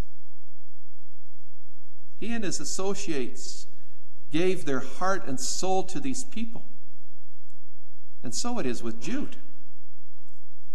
He 2.19 2.33
and 2.33 2.45
his 2.45 2.61
associates 2.61 3.67
gave 4.33 4.65
their 4.65 4.81
heart 4.81 5.27
and 5.27 5.39
soul 5.39 5.85
to 5.85 6.01
these 6.01 6.25
people. 6.25 6.65
And 8.25 8.35
so 8.35 8.59
it 8.59 8.67
is 8.67 8.83
with 8.83 9.01
Jude. 9.01 9.37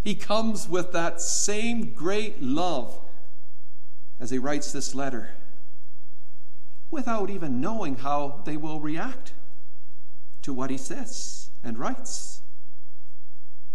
He 0.04 0.16
comes 0.16 0.70
with 0.70 0.94
that 0.94 1.20
same 1.20 1.94
great 1.94 2.42
love 2.42 3.00
as 4.20 4.30
he 4.30 4.38
writes 4.38 4.72
this 4.72 4.96
letter 4.96 5.32
without 6.90 7.30
even 7.30 7.60
knowing 7.60 7.98
how 7.98 8.42
they 8.46 8.56
will 8.56 8.80
react 8.80 9.34
to 10.42 10.54
what 10.54 10.70
he 10.70 10.78
says 10.78 11.50
and 11.64 11.78
writes. 11.78 12.42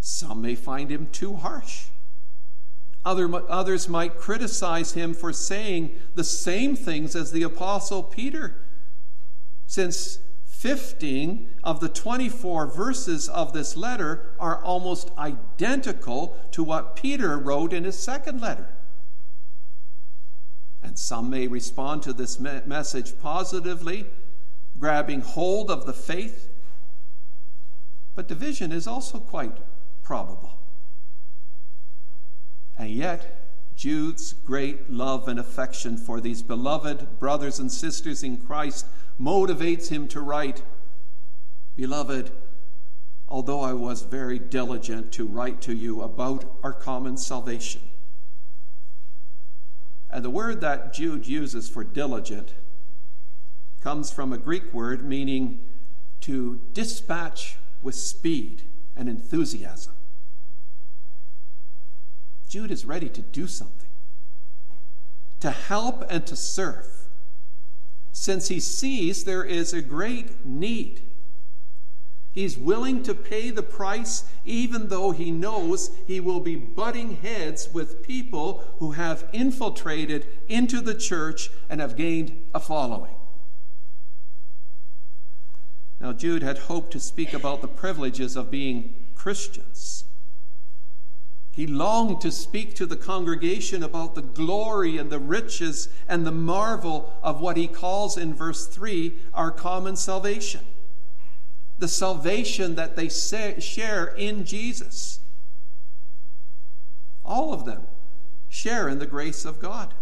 Some 0.01 0.41
may 0.41 0.55
find 0.55 0.91
him 0.91 1.09
too 1.13 1.35
harsh. 1.35 1.85
Other, 3.05 3.31
others 3.51 3.89
might 3.89 4.17
criticize 4.17 4.93
him 4.93 5.13
for 5.13 5.33
saying 5.33 5.91
the 6.15 6.25
same 6.25 6.77
things 6.77 7.15
as 7.15 7.33
the 7.33 7.43
Apostle 7.43 8.03
Peter, 8.03 8.55
since 9.73 10.19
15 10.45 11.49
of 11.65 11.81
the 11.81 11.89
24 11.89 12.67
verses 12.67 13.27
of 13.27 13.55
this 13.55 13.75
letter 13.75 14.35
are 14.39 14.63
almost 14.63 15.11
identical 15.17 16.37
to 16.51 16.63
what 16.63 16.95
Peter 16.95 17.39
wrote 17.39 17.73
in 17.73 17.85
his 17.85 17.99
second 17.99 18.43
letter. 18.43 18.69
And 20.83 20.99
some 20.99 21.31
may 21.31 21.47
respond 21.47 22.03
to 22.03 22.13
this 22.13 22.39
me- 22.39 22.61
message 22.67 23.19
positively, 23.19 24.05
grabbing 24.79 25.23
hold 25.23 25.71
of 25.71 25.87
the 25.87 25.95
faith. 25.95 26.51
But 28.15 28.29
division 28.29 28.73
is 28.73 28.87
also 28.87 29.21
quite 29.21 29.57
probable. 30.03 30.59
And 32.77 32.91
yet, 32.91 33.41
Jude's 33.75 34.35
great 34.35 34.91
love 34.91 35.29
and 35.29 35.41
affection 35.41 35.97
for 35.97 36.21
these 36.21 36.43
beloved 36.43 37.19
brothers 37.19 37.59
and 37.59 37.73
sisters 37.73 38.23
in 38.23 38.37
Christ 38.37 38.85
motivates 39.21 39.89
him 39.89 40.09
to 40.09 40.21
write, 40.21 40.63
Beloved, 41.77 42.31
although 43.29 43.61
I 43.61 43.73
was 43.73 44.03
very 44.03 44.39
diligent 44.39 45.13
to 45.13 45.27
write 45.27 45.61
to 45.63 45.75
you 45.75 46.03
about 46.03 46.45
our 46.63 46.73
common 46.73 47.17
salvation. 47.17 47.83
And 50.11 50.25
the 50.25 50.31
word 50.31 50.61
that 50.61 50.93
Jude 50.93 51.27
uses 51.27 51.69
for 51.69 51.83
diligent 51.83 52.53
comes 53.81 54.11
from 54.13 54.33
a 54.33 54.39
Greek 54.39 54.73
word 54.75 55.05
meaning 55.05 55.61
to 56.21 56.61
dispatch 56.73 57.57
with 57.83 57.95
speed 57.95 58.63
and 58.95 59.09
enthusiasm. 59.09 59.95
Jude 62.49 62.71
is 62.71 62.85
ready 62.85 63.09
to 63.09 63.23
do 63.23 63.47
something, 63.47 63.89
to 65.41 65.51
help 65.51 66.05
and 66.11 66.27
to 66.27 66.37
serve 66.37 67.02
since 68.13 68.49
he 68.49 68.61
sees 68.61 69.25
there 69.25 69.43
is 69.43 69.73
a 69.73 69.83
great 69.83 70.45
need. 70.47 71.01
He's 72.33 72.57
willing 72.57 73.03
to 73.03 73.15
pay 73.15 73.51
the 73.51 73.63
price 73.63 74.25
even 74.45 74.89
though 74.89 75.11
he 75.11 75.31
knows 75.31 75.91
he 76.07 76.19
will 76.19 76.41
be 76.41 76.57
butting 76.57 77.17
heads 77.17 77.69
with 77.73 78.03
people 78.03 78.65
who 78.79 78.93
have 78.93 79.29
infiltrated 79.33 80.27
into 80.49 80.81
the 80.81 80.95
church 80.95 81.51
and 81.69 81.81
have 81.81 81.97
gained 81.97 82.47
a 82.55 82.61
following. 82.61 83.15
Now, 86.01 86.13
Jude 86.13 86.43
had 86.43 86.59
hoped 86.59 86.91
to 86.93 87.01
speak 87.01 87.33
about 87.33 87.61
the 87.61 87.69
privileges 87.69 88.35
of 88.35 88.51
being 88.51 88.95
Christians. 89.15 90.05
He 91.53 91.67
longed 91.67 92.23
to 92.23 92.33
speak 92.33 92.75
to 92.77 92.87
the 92.87 92.97
congregation 92.97 93.83
about 93.83 94.15
the 94.15 94.23
glory 94.23 94.97
and 94.97 95.11
the 95.11 95.19
riches 95.19 95.91
and 96.09 96.27
the 96.27 96.33
marvel 96.33 97.13
of 97.23 97.43
what 97.43 97.59
he 97.59 97.69
calls 97.69 98.17
in 98.17 98.35
verse 98.35 98.67
3 98.67 99.13
our 99.35 99.51
common 99.51 99.97
salvation. 99.97 100.63
The 101.79 101.89
salvation 101.89 102.75
that 102.77 102.97
they 102.97 103.11
share 103.11 104.07
in 104.07 104.47
Jesus. 104.47 105.21
All 107.23 107.53
of 107.53 107.67
them 107.67 107.83
share 108.49 108.89
in 108.89 108.99
the 108.99 109.07
grace 109.07 109.45
of 109.45 109.61
God, 109.61 109.93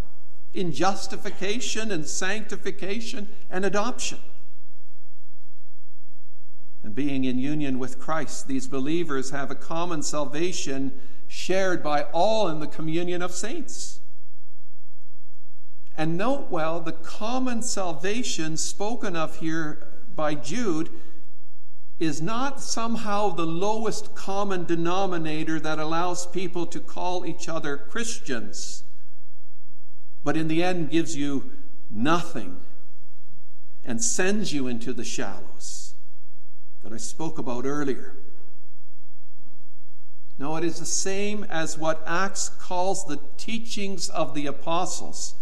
in 0.55 0.71
justification 0.71 1.91
and 1.91 2.07
sanctification 2.07 3.29
and 3.51 3.65
adoption. 3.65 4.21
And 6.85 6.95
being 6.95 7.25
in 7.25 7.39
union 7.39 7.81
with 7.81 7.99
Christ, 7.99 8.47
these 8.47 8.69
believers 8.69 9.31
have 9.31 9.51
a 9.51 9.57
common 9.57 10.03
salvation 10.03 10.93
shared 11.31 11.81
by 11.81 12.03
all 12.13 12.49
in 12.49 12.59
the 12.59 12.67
communion 12.67 13.23
of 13.23 13.31
saints. 13.33 14.01
And 15.97 16.19
note 16.19 16.51
well, 16.51 16.81
the 16.81 16.93
common 16.93 17.63
salvation 17.63 18.57
spoken 18.57 19.15
of 19.15 19.37
here 19.37 19.87
by 20.17 20.35
Jude 20.35 20.91
is 22.01 22.21
not 22.21 22.61
somehow 22.61 23.29
the 23.29 23.47
lowest 23.47 24.13
common 24.17 24.65
denominator 24.65 25.61
that 25.61 25.79
allows 25.79 26.27
people 26.27 26.67
to 26.67 26.81
call 26.81 27.25
each 27.25 27.49
other 27.49 27.77
Christians, 27.77 28.83
but 30.25 30.37
in 30.37 30.49
the 30.49 30.65
end 30.65 30.91
gives 30.91 31.17
you 31.17 31.53
nothing 31.91 32.59
and 33.85 34.03
sends 34.03 34.53
you 34.53 34.67
into 34.67 34.93
the 34.93 35.05
shallows 35.05 35.95
that 36.83 36.93
I 36.93 36.97
spoke 36.97 37.39
about 37.39 37.67
earlier. 37.67 38.17
No, 40.41 40.57
it 40.57 40.65
is 40.65 40.79
the 40.79 40.87
same 40.87 41.45
as 41.51 41.77
what 41.77 42.03
Acts 42.07 42.49
calls 42.49 43.05
the 43.05 43.21
teachings 43.37 44.09
of 44.09 44.35
the 44.35 44.47
apostles 44.47 45.35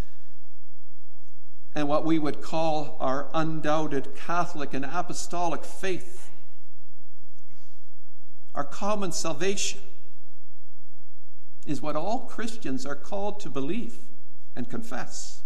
and 1.72 1.86
what 1.86 2.04
we 2.04 2.18
would 2.18 2.42
call 2.42 2.96
our 2.98 3.28
undoubted 3.32 4.16
Catholic 4.16 4.74
and 4.74 4.84
apostolic 4.84 5.64
faith, 5.64 6.30
our 8.56 8.64
common 8.64 9.12
salvation, 9.12 9.78
is 11.64 11.80
what 11.80 11.94
all 11.94 12.26
Christians 12.28 12.84
are 12.84 12.96
called 12.96 13.38
to 13.38 13.48
believe 13.48 13.98
and 14.56 14.68
confess. 14.68 15.42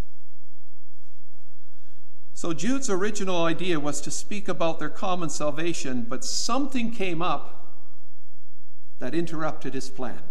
So 2.32 2.54
Jude's 2.54 2.88
original 2.88 3.44
idea 3.44 3.78
was 3.78 4.00
to 4.00 4.10
speak 4.10 4.48
about 4.48 4.78
their 4.78 4.88
common 4.88 5.28
salvation, 5.28 6.06
but 6.08 6.24
something 6.24 6.90
came 6.90 7.20
up 7.20 7.61
that 9.02 9.16
interrupted 9.16 9.74
his 9.74 9.90
plan 9.90 10.22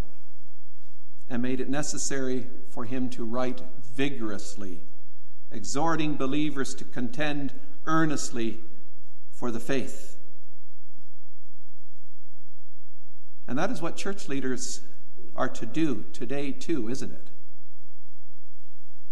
and 1.30 1.42
made 1.42 1.60
it 1.60 1.70
necessary 1.70 2.48
for 2.70 2.86
him 2.86 3.10
to 3.10 3.26
write 3.26 3.62
vigorously, 3.98 4.80
exhorting 5.52 6.16
believers 6.16 6.74
to 6.74 6.86
contend 6.86 7.52
earnestly 7.86 8.62
for 9.30 9.52
the 9.52 9.60
faith. 9.60 10.18
And 13.46 13.60
that 13.60 13.72
is 13.72 13.82
what 13.82 13.98
church 13.98 14.30
leaders 14.30 14.80
are 15.36 15.50
to 15.50 15.66
do 15.66 16.06
today, 16.14 16.54
too, 16.54 16.88
isn't 16.88 17.12
it? 17.12 17.28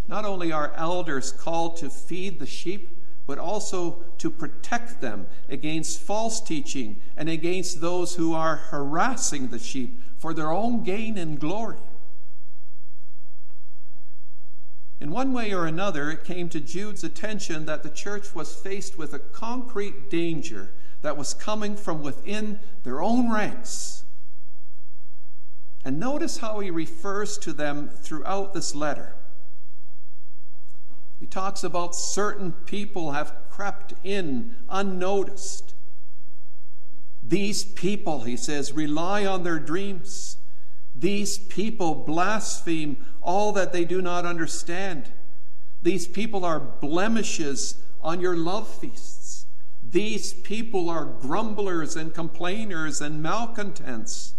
Not 0.08 0.24
only 0.24 0.54
are 0.54 0.72
elders 0.78 1.34
called 1.34 1.76
to 1.78 1.90
feed 1.90 2.40
the 2.40 2.46
sheep, 2.46 2.99
but 3.30 3.38
also 3.38 4.04
to 4.18 4.28
protect 4.32 5.02
them 5.02 5.28
against 5.50 6.00
false 6.00 6.42
teaching 6.42 7.00
and 7.16 7.30
against 7.30 7.80
those 7.80 8.16
who 8.16 8.34
are 8.34 8.56
harassing 8.56 9.50
the 9.50 9.60
sheep 9.60 10.02
for 10.18 10.34
their 10.34 10.52
own 10.52 10.84
gain 10.84 11.16
and 11.16 11.40
glory. 11.40 11.78
In 15.00 15.12
one 15.12 15.32
way 15.32 15.54
or 15.54 15.68
another, 15.68 16.10
it 16.10 16.24
came 16.24 16.50
to 16.50 16.60
Jude's 16.60 17.04
attention 17.04 17.68
that 17.68 17.84
the 17.84 17.92
church 17.92 18.34
was 18.34 18.56
faced 18.56 18.98
with 18.98 19.14
a 19.14 19.20
concrete 19.20 20.10
danger 20.10 20.72
that 21.04 21.16
was 21.16 21.36
coming 21.36 21.76
from 21.76 22.02
within 22.02 22.60
their 22.82 23.00
own 23.00 23.32
ranks. 23.32 24.06
And 25.86 26.00
notice 26.00 26.40
how 26.40 26.62
he 26.62 26.72
refers 26.72 27.38
to 27.38 27.54
them 27.54 27.90
throughout 27.90 28.56
this 28.56 28.74
letter. 28.74 29.14
He 31.20 31.28
talks 31.28 31.64
about 31.64 31.96
certain 31.96 32.54
people 32.54 33.12
have 33.12 33.34
crept 33.50 33.94
in 34.04 34.56
unnoticed. 34.70 35.74
These 37.22 37.66
people, 37.66 38.22
he 38.22 38.38
says, 38.38 38.72
rely 38.72 39.26
on 39.26 39.44
their 39.44 39.60
dreams. 39.60 40.38
These 40.96 41.38
people 41.38 41.94
blaspheme 41.94 43.06
all 43.22 43.52
that 43.52 43.74
they 43.74 43.86
do 43.86 44.02
not 44.02 44.26
understand. 44.26 45.12
These 45.82 46.08
people 46.08 46.46
are 46.46 46.60
blemishes 46.60 47.82
on 48.02 48.22
your 48.22 48.36
love 48.36 48.68
feasts. 48.68 49.46
These 49.84 50.34
people 50.34 50.90
are 50.90 51.06
grumblers 51.06 51.96
and 51.96 52.14
complainers 52.14 53.02
and 53.02 53.22
malcontents. 53.22 54.34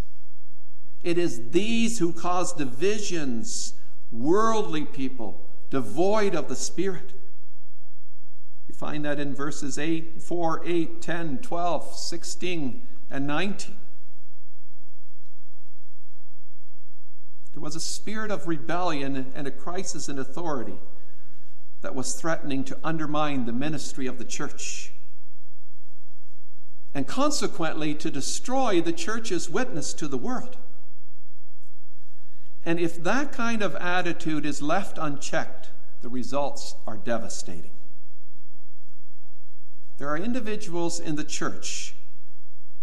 It 1.02 1.18
is 1.18 1.50
these 1.50 1.98
who 1.98 2.12
cause 2.12 2.52
divisions, 2.52 3.74
worldly 4.12 4.84
people, 4.84 5.49
devoid 5.70 6.35
of 6.35 6.48
the 6.48 6.56
Spirit. 6.56 7.12
You 8.68 8.74
find 8.74 9.04
that 9.04 9.18
in 9.18 9.35
verses 9.35 9.78
8, 9.78 10.20
4, 10.22 10.62
8, 10.64 11.02
10, 11.02 11.38
12, 11.38 11.96
16, 11.96 12.88
and 13.11 13.26
19. 13.26 13.76
There 17.52 17.62
was 17.62 17.74
a 17.74 17.80
spirit 17.80 18.30
of 18.30 18.46
rebellion 18.46 19.33
and 19.35 19.46
a 19.46 19.50
crisis 19.50 20.09
in 20.09 20.18
authority 20.18 20.78
that 21.80 21.94
was 21.94 22.14
threatening 22.14 22.62
to 22.64 22.78
undermine 22.85 23.46
the 23.46 23.52
ministry 23.52 24.06
of 24.06 24.18
the 24.18 24.24
church 24.24 24.92
and 26.94 27.06
consequently 27.06 27.94
to 27.94 28.11
destroy 28.11 28.80
the 28.80 28.92
church's 28.92 29.48
witness 29.48 29.92
to 29.94 30.09
the 30.09 30.18
world. 30.18 30.56
And 32.64 32.79
if 32.79 33.03
that 33.03 33.33
kind 33.33 33.62
of 33.62 33.75
attitude 33.77 34.44
is 34.44 34.61
left 34.61 34.99
unchecked, 34.99 35.70
the 36.03 36.09
results 36.09 36.75
are 36.87 36.96
devastating. 36.96 37.70
There 39.99 40.09
are 40.09 40.16
individuals 40.16 40.99
in 40.99 41.16
the 41.16 41.25
church 41.25 41.94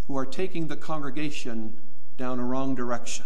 who 0.08 0.18
are 0.18 0.26
taking 0.26 0.68
the 0.68 0.78
congregation 0.78 1.78
down 2.18 2.40
a 2.40 2.44
wrong 2.44 2.76
direction. 2.76 3.26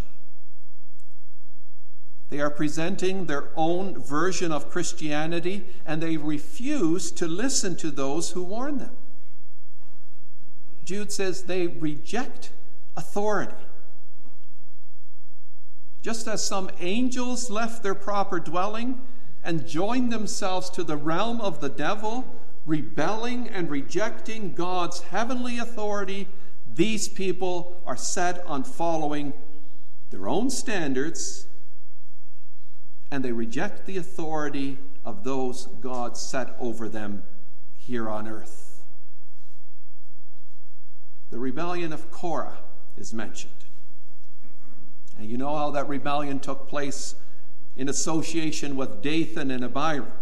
They 2.30 2.40
are 2.40 2.50
presenting 2.50 3.26
their 3.26 3.50
own 3.56 4.02
version 4.02 4.52
of 4.52 4.70
Christianity 4.70 5.66
and 5.84 6.02
they 6.02 6.16
refuse 6.16 7.10
to 7.12 7.28
listen 7.28 7.76
to 7.76 7.90
those 7.90 8.30
who 8.30 8.42
warn 8.42 8.78
them. 8.78 8.96
Jude 10.84 11.12
says 11.12 11.42
they 11.42 11.66
reject 11.66 12.50
authority. 12.96 13.54
Just 16.02 16.26
as 16.26 16.44
some 16.44 16.68
angels 16.80 17.48
left 17.48 17.82
their 17.82 17.94
proper 17.94 18.40
dwelling 18.40 19.00
and 19.44 19.66
joined 19.66 20.12
themselves 20.12 20.68
to 20.70 20.82
the 20.82 20.96
realm 20.96 21.40
of 21.40 21.60
the 21.60 21.68
devil, 21.68 22.24
rebelling 22.66 23.48
and 23.48 23.70
rejecting 23.70 24.54
God's 24.54 25.00
heavenly 25.02 25.58
authority, 25.58 26.28
these 26.74 27.08
people 27.08 27.80
are 27.86 27.96
set 27.96 28.44
on 28.46 28.64
following 28.64 29.32
their 30.10 30.28
own 30.28 30.50
standards 30.50 31.46
and 33.10 33.24
they 33.24 33.32
reject 33.32 33.86
the 33.86 33.98
authority 33.98 34.78
of 35.04 35.22
those 35.22 35.66
God 35.80 36.16
set 36.16 36.56
over 36.58 36.88
them 36.88 37.22
here 37.76 38.08
on 38.08 38.26
earth. 38.26 38.82
The 41.30 41.38
rebellion 41.38 41.92
of 41.92 42.10
Korah 42.10 42.58
is 42.96 43.12
mentioned. 43.12 43.61
And 45.18 45.28
you 45.28 45.36
know 45.36 45.56
how 45.56 45.70
that 45.70 45.88
rebellion 45.88 46.40
took 46.40 46.68
place 46.68 47.14
in 47.76 47.88
association 47.88 48.76
with 48.76 49.02
Dathan 49.02 49.50
and 49.50 49.64
Abiram 49.64 50.12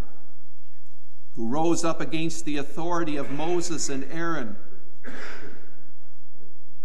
who 1.35 1.47
rose 1.47 1.85
up 1.85 2.01
against 2.01 2.45
the 2.45 2.57
authority 2.57 3.15
of 3.15 3.31
Moses 3.31 3.89
and 3.89 4.03
Aaron. 4.11 4.57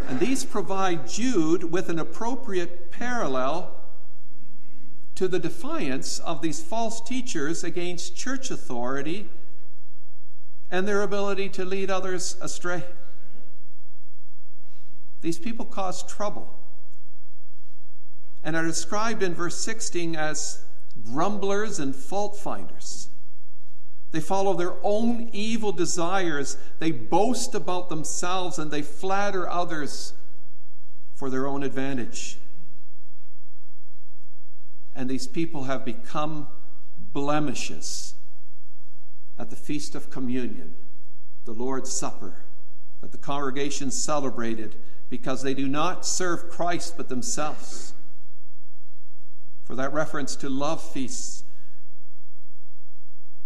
And 0.00 0.20
these 0.20 0.44
provide 0.44 1.08
Jude 1.08 1.64
with 1.64 1.88
an 1.88 1.98
appropriate 1.98 2.92
parallel 2.92 3.74
to 5.16 5.26
the 5.26 5.38
defiance 5.38 6.20
of 6.20 6.42
these 6.42 6.62
false 6.62 7.00
teachers 7.00 7.64
against 7.64 8.16
church 8.16 8.50
authority 8.50 9.28
and 10.70 10.86
their 10.86 11.02
ability 11.02 11.48
to 11.48 11.64
lead 11.64 11.90
others 11.90 12.36
astray. 12.40 12.84
These 15.22 15.38
people 15.38 15.64
cause 15.64 16.02
trouble 16.04 16.55
and 18.46 18.54
are 18.54 18.64
described 18.64 19.24
in 19.24 19.34
verse 19.34 19.58
16 19.58 20.14
as 20.14 20.64
grumblers 21.04 21.80
and 21.80 21.96
fault 21.96 22.38
finders. 22.38 23.08
They 24.12 24.20
follow 24.20 24.54
their 24.54 24.74
own 24.84 25.28
evil 25.32 25.72
desires. 25.72 26.56
They 26.78 26.92
boast 26.92 27.56
about 27.56 27.88
themselves 27.88 28.60
and 28.60 28.70
they 28.70 28.82
flatter 28.82 29.50
others 29.50 30.12
for 31.16 31.28
their 31.28 31.48
own 31.48 31.64
advantage. 31.64 32.38
And 34.94 35.10
these 35.10 35.26
people 35.26 35.64
have 35.64 35.84
become 35.84 36.46
blemishes 37.12 38.14
at 39.36 39.50
the 39.50 39.56
Feast 39.56 39.96
of 39.96 40.08
Communion, 40.08 40.76
the 41.46 41.52
Lord's 41.52 41.92
Supper, 41.92 42.44
that 43.00 43.10
the 43.10 43.18
congregation 43.18 43.90
celebrated 43.90 44.76
because 45.10 45.42
they 45.42 45.52
do 45.52 45.66
not 45.66 46.06
serve 46.06 46.48
Christ 46.48 46.94
but 46.96 47.08
themselves. 47.08 47.92
For 49.66 49.74
that 49.74 49.92
reference 49.92 50.36
to 50.36 50.48
love 50.48 50.80
feasts 50.80 51.42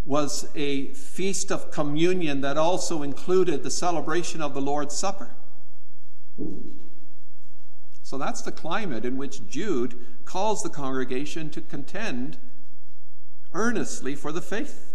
was 0.05 0.51
a 0.55 0.89
feast 0.89 1.51
of 1.51 1.71
communion 1.71 2.43
that 2.43 2.59
also 2.59 3.03
included 3.03 3.63
the 3.63 3.71
celebration 3.71 4.43
of 4.43 4.53
the 4.53 4.61
Lord's 4.61 4.95
Supper. 4.95 5.31
So 8.03 8.19
that's 8.19 8.43
the 8.43 8.53
climate 8.53 9.07
in 9.07 9.17
which 9.17 9.49
Jude 9.49 9.99
calls 10.27 10.63
the 10.63 10.69
congregation 10.69 11.49
to 11.51 11.61
contend 11.63 12.37
earnestly 13.55 14.15
for 14.15 14.31
the 14.31 14.43
faith. 14.43 14.95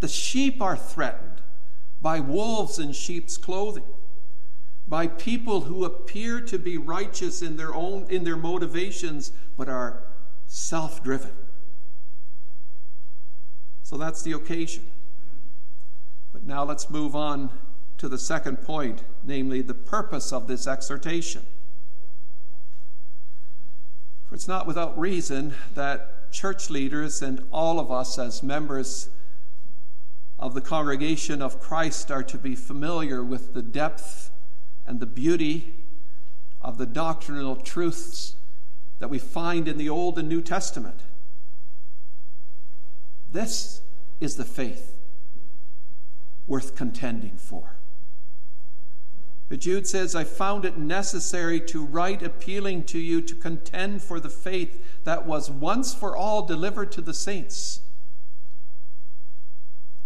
The 0.00 0.08
sheep 0.08 0.60
are 0.60 0.76
threatened 0.76 1.40
by 2.02 2.20
wolves 2.20 2.78
in 2.78 2.92
sheep's 2.92 3.38
clothing, 3.38 3.84
by 4.86 5.06
people 5.06 5.62
who 5.62 5.84
appear 5.84 6.40
to 6.42 6.58
be 6.58 6.76
righteous 6.76 7.40
in 7.40 7.56
their 7.56 7.74
own 7.74 8.06
in 8.10 8.24
their 8.24 8.36
motivations 8.36 9.32
but 9.56 9.68
are 9.68 10.02
self-driven. 10.46 11.32
So 13.82 13.96
that's 13.96 14.22
the 14.22 14.32
occasion. 14.32 14.84
But 16.32 16.44
now 16.44 16.64
let's 16.64 16.90
move 16.90 17.16
on 17.16 17.50
to 17.98 18.08
the 18.08 18.18
second 18.18 18.58
point, 18.58 19.02
namely 19.24 19.62
the 19.62 19.74
purpose 19.74 20.32
of 20.32 20.46
this 20.46 20.66
exhortation. 20.66 21.46
For 24.28 24.34
it's 24.34 24.48
not 24.48 24.66
without 24.66 24.98
reason 24.98 25.54
that 25.74 26.32
church 26.32 26.68
leaders 26.68 27.22
and 27.22 27.46
all 27.50 27.78
of 27.78 27.90
us 27.90 28.18
as 28.18 28.42
members 28.42 29.08
of 30.38 30.54
the 30.54 30.60
congregation 30.60 31.40
of 31.40 31.60
Christ 31.60 32.10
are 32.10 32.22
to 32.24 32.36
be 32.36 32.54
familiar 32.54 33.22
with 33.22 33.54
the 33.54 33.62
depth 33.62 34.30
and 34.86 35.00
the 35.00 35.06
beauty 35.06 35.74
of 36.60 36.78
the 36.78 36.86
doctrinal 36.86 37.56
truths 37.56 38.35
that 38.98 39.10
we 39.10 39.18
find 39.18 39.68
in 39.68 39.78
the 39.78 39.88
Old 39.88 40.18
and 40.18 40.28
New 40.28 40.42
Testament. 40.42 41.00
This 43.32 43.82
is 44.20 44.36
the 44.36 44.44
faith 44.44 44.96
worth 46.46 46.76
contending 46.76 47.36
for. 47.36 47.76
But 49.48 49.60
Jude 49.60 49.86
says, 49.86 50.16
I 50.16 50.24
found 50.24 50.64
it 50.64 50.76
necessary 50.76 51.60
to 51.60 51.84
write 51.84 52.22
appealing 52.22 52.84
to 52.84 52.98
you 52.98 53.20
to 53.22 53.34
contend 53.34 54.02
for 54.02 54.18
the 54.18 54.30
faith 54.30 55.02
that 55.04 55.24
was 55.24 55.50
once 55.50 55.94
for 55.94 56.16
all 56.16 56.44
delivered 56.46 56.90
to 56.92 57.00
the 57.00 57.14
saints. 57.14 57.80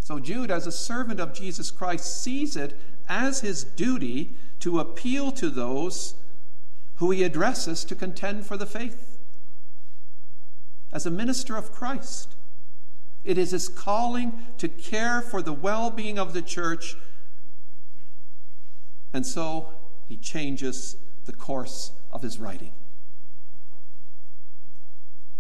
So 0.01 0.19
Jude, 0.19 0.51
as 0.51 0.67
a 0.67 0.73
servant 0.73 1.21
of 1.21 1.33
Jesus 1.33 1.71
Christ, 1.71 2.23
sees 2.23 2.57
it 2.57 2.79
as 3.09 3.41
his 3.41 3.65
duty 3.65 4.31
to 4.59 4.81
appeal 4.81 5.33
to 5.33 5.49
those 5.49 6.15
who 7.01 7.11
he 7.11 7.23
addresses 7.23 7.83
to 7.83 7.95
contend 7.95 8.45
for 8.45 8.59
the 8.59 8.67
faith. 8.67 9.19
As 10.93 11.07
a 11.07 11.11
minister 11.11 11.57
of 11.57 11.73
Christ, 11.73 12.35
it 13.25 13.39
is 13.39 13.53
his 13.53 13.71
calling 13.71 14.47
to 14.59 14.69
care 14.69 15.23
for 15.23 15.41
the 15.41 15.55
well 15.55 15.91
being 15.91 16.19
of 16.19 16.35
the 16.35 16.43
church. 16.43 16.97
And 19.15 19.27
so 19.27 19.71
he 20.09 20.19
changes 20.19 20.97
the 21.25 21.33
course 21.33 21.93
of 22.13 22.21
his 22.21 22.39
writing. 22.39 22.73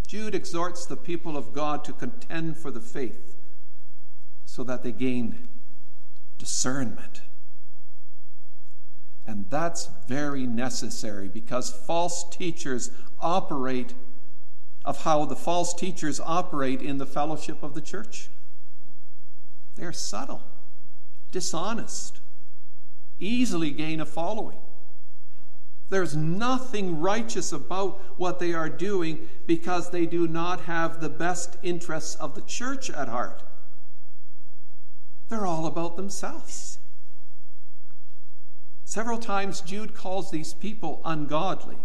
Jude 0.06 0.34
exhorts 0.34 0.86
the 0.86 0.96
people 0.96 1.36
of 1.36 1.52
God 1.52 1.84
to 1.84 1.92
contend 1.92 2.56
for 2.56 2.70
the 2.70 2.80
faith 2.80 3.36
so 4.46 4.64
that 4.64 4.82
they 4.82 4.92
gain 4.92 5.46
discernment. 6.38 7.20
And 9.26 9.46
that's 9.50 9.88
very 10.09 10.46
necessary 10.46 11.28
because 11.28 11.70
false 11.70 12.28
teachers 12.30 12.90
operate 13.20 13.94
of 14.85 15.02
how 15.04 15.24
the 15.24 15.37
false 15.37 15.74
teachers 15.74 16.20
operate 16.20 16.80
in 16.80 16.98
the 16.98 17.06
fellowship 17.06 17.62
of 17.62 17.74
the 17.74 17.80
church. 17.80 18.28
They're 19.76 19.92
subtle, 19.92 20.42
dishonest, 21.30 22.20
easily 23.18 23.70
gain 23.70 24.00
a 24.00 24.06
following. 24.06 24.59
There's 25.90 26.16
nothing 26.16 27.00
righteous 27.00 27.52
about 27.52 28.00
what 28.16 28.38
they 28.38 28.52
are 28.52 28.68
doing 28.68 29.28
because 29.46 29.90
they 29.90 30.06
do 30.06 30.28
not 30.28 30.62
have 30.62 31.00
the 31.00 31.09
best 31.09 31.56
interests 31.62 32.14
of 32.14 32.35
the 32.35 32.42
church 32.42 32.90
at 32.90 33.09
heart. 33.09 33.42
They're 35.28 35.46
all 35.46 35.66
about 35.66 35.96
themselves. 35.96 36.79
Several 38.90 39.18
times 39.18 39.61
Jude 39.61 39.94
calls 39.94 40.33
these 40.33 40.53
people 40.53 41.00
ungodly, 41.05 41.79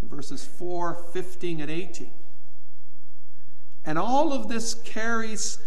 verses 0.00 0.42
4, 0.42 0.94
15, 1.12 1.60
and 1.60 1.70
18. 1.70 2.10
And 3.84 3.98
all 3.98 4.32
of 4.32 4.48
this 4.48 4.72
carries 4.72 5.58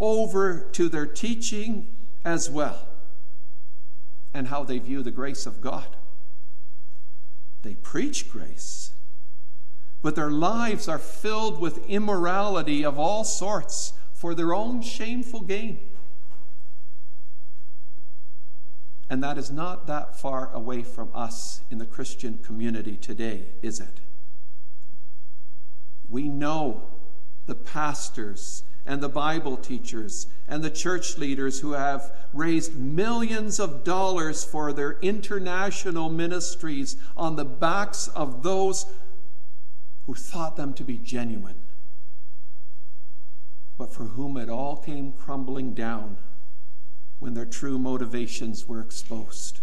over 0.00 0.70
to 0.72 0.88
their 0.88 1.04
teaching 1.04 1.94
as 2.24 2.48
well 2.48 2.88
and 4.32 4.48
how 4.48 4.64
they 4.64 4.78
view 4.78 5.02
the 5.02 5.10
grace 5.10 5.44
of 5.44 5.60
God. 5.60 5.96
They 7.60 7.74
preach 7.74 8.30
grace, 8.30 8.92
but 10.00 10.16
their 10.16 10.30
lives 10.30 10.88
are 10.88 10.98
filled 10.98 11.60
with 11.60 11.86
immorality 11.90 12.86
of 12.86 12.98
all 12.98 13.22
sorts 13.22 13.92
for 14.14 14.34
their 14.34 14.54
own 14.54 14.80
shameful 14.80 15.42
gain. 15.42 15.78
And 19.08 19.22
that 19.22 19.38
is 19.38 19.50
not 19.50 19.86
that 19.86 20.18
far 20.18 20.52
away 20.52 20.82
from 20.82 21.10
us 21.14 21.60
in 21.70 21.78
the 21.78 21.86
Christian 21.86 22.38
community 22.38 22.96
today, 22.96 23.46
is 23.62 23.78
it? 23.80 24.00
We 26.08 26.28
know 26.28 26.88
the 27.46 27.54
pastors 27.54 28.64
and 28.84 29.00
the 29.00 29.08
Bible 29.08 29.56
teachers 29.56 30.26
and 30.48 30.62
the 30.62 30.70
church 30.70 31.18
leaders 31.18 31.60
who 31.60 31.72
have 31.72 32.12
raised 32.32 32.76
millions 32.76 33.58
of 33.58 33.84
dollars 33.84 34.44
for 34.44 34.72
their 34.72 34.98
international 35.00 36.08
ministries 36.08 36.96
on 37.16 37.36
the 37.36 37.44
backs 37.44 38.08
of 38.08 38.42
those 38.42 38.86
who 40.06 40.14
thought 40.14 40.56
them 40.56 40.72
to 40.74 40.84
be 40.84 40.98
genuine, 40.98 41.56
but 43.76 43.92
for 43.92 44.04
whom 44.04 44.36
it 44.36 44.48
all 44.48 44.76
came 44.76 45.12
crumbling 45.12 45.74
down 45.74 46.16
when 47.18 47.34
their 47.34 47.46
true 47.46 47.78
motivations 47.78 48.68
were 48.68 48.80
exposed. 48.80 49.60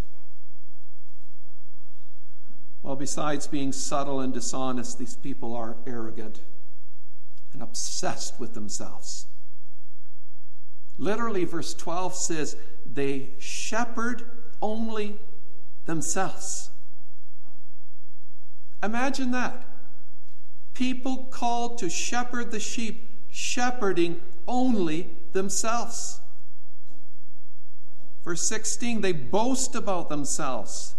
Well, 2.82 2.96
besides 2.96 3.46
being 3.46 3.72
subtle 3.72 4.20
and 4.20 4.32
dishonest, 4.32 4.98
these 4.98 5.16
people 5.16 5.54
are 5.54 5.76
arrogant 5.86 6.40
and 7.52 7.62
obsessed 7.62 8.38
with 8.38 8.54
themselves. 8.54 9.26
Literally, 10.98 11.44
verse 11.44 11.72
12 11.74 12.14
says, 12.14 12.56
they 12.84 13.30
shepherd 13.38 14.22
only 14.60 15.18
themselves. 15.86 16.70
Imagine 18.82 19.30
that. 19.30 19.64
People 20.74 21.28
called 21.30 21.78
to 21.78 21.88
shepherd 21.88 22.50
the 22.50 22.60
sheep, 22.60 23.08
shepherding 23.30 24.20
only 24.46 25.08
themselves. 25.32 26.20
Verse 28.24 28.46
16, 28.46 29.02
they 29.02 29.12
boast 29.12 29.74
about 29.74 30.08
themselves 30.08 30.94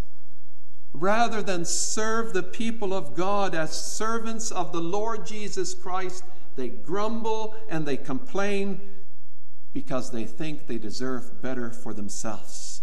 rather 0.92 1.42
than 1.42 1.64
serve 1.64 2.32
the 2.32 2.42
people 2.42 2.94
of 2.94 3.14
God 3.14 3.54
as 3.54 3.70
servants 3.72 4.50
of 4.50 4.72
the 4.72 4.80
Lord 4.80 5.26
Jesus 5.26 5.74
Christ 5.74 6.24
they 6.56 6.68
grumble 6.68 7.54
and 7.68 7.86
they 7.86 7.98
complain 7.98 8.80
because 9.72 10.10
they 10.10 10.24
think 10.24 10.66
they 10.66 10.78
deserve 10.78 11.42
better 11.42 11.70
for 11.70 11.92
themselves. 11.92 12.80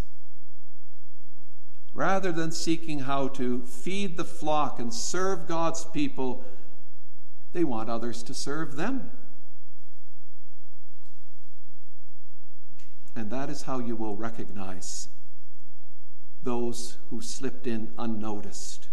Rather 1.92 2.32
than 2.32 2.52
seeking 2.52 3.00
how 3.00 3.28
to 3.28 3.62
feed 3.66 4.16
the 4.16 4.24
flock 4.24 4.78
and 4.78 4.94
serve 4.94 5.46
God's 5.46 5.84
people, 5.86 6.44
they 7.52 7.64
want 7.64 7.90
others 7.90 8.22
to 8.24 8.34
serve 8.34 8.76
them. 8.76 9.10
And 13.16 13.30
that 13.30 13.48
is 13.48 13.62
how 13.62 13.78
you 13.78 13.96
will 13.96 14.16
recognize 14.16 15.08
those 16.42 16.98
who 17.10 17.20
slipped 17.20 17.66
in 17.66 17.92
unnoticed, 17.98 18.88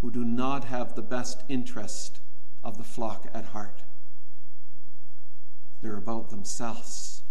who 0.00 0.10
do 0.10 0.24
not 0.24 0.64
have 0.64 0.94
the 0.94 1.02
best 1.02 1.42
interest 1.48 2.20
of 2.64 2.78
the 2.78 2.84
flock 2.84 3.26
at 3.32 3.46
heart. 3.46 3.82
They're 5.82 5.96
about 5.96 6.30
themselves. 6.30 7.22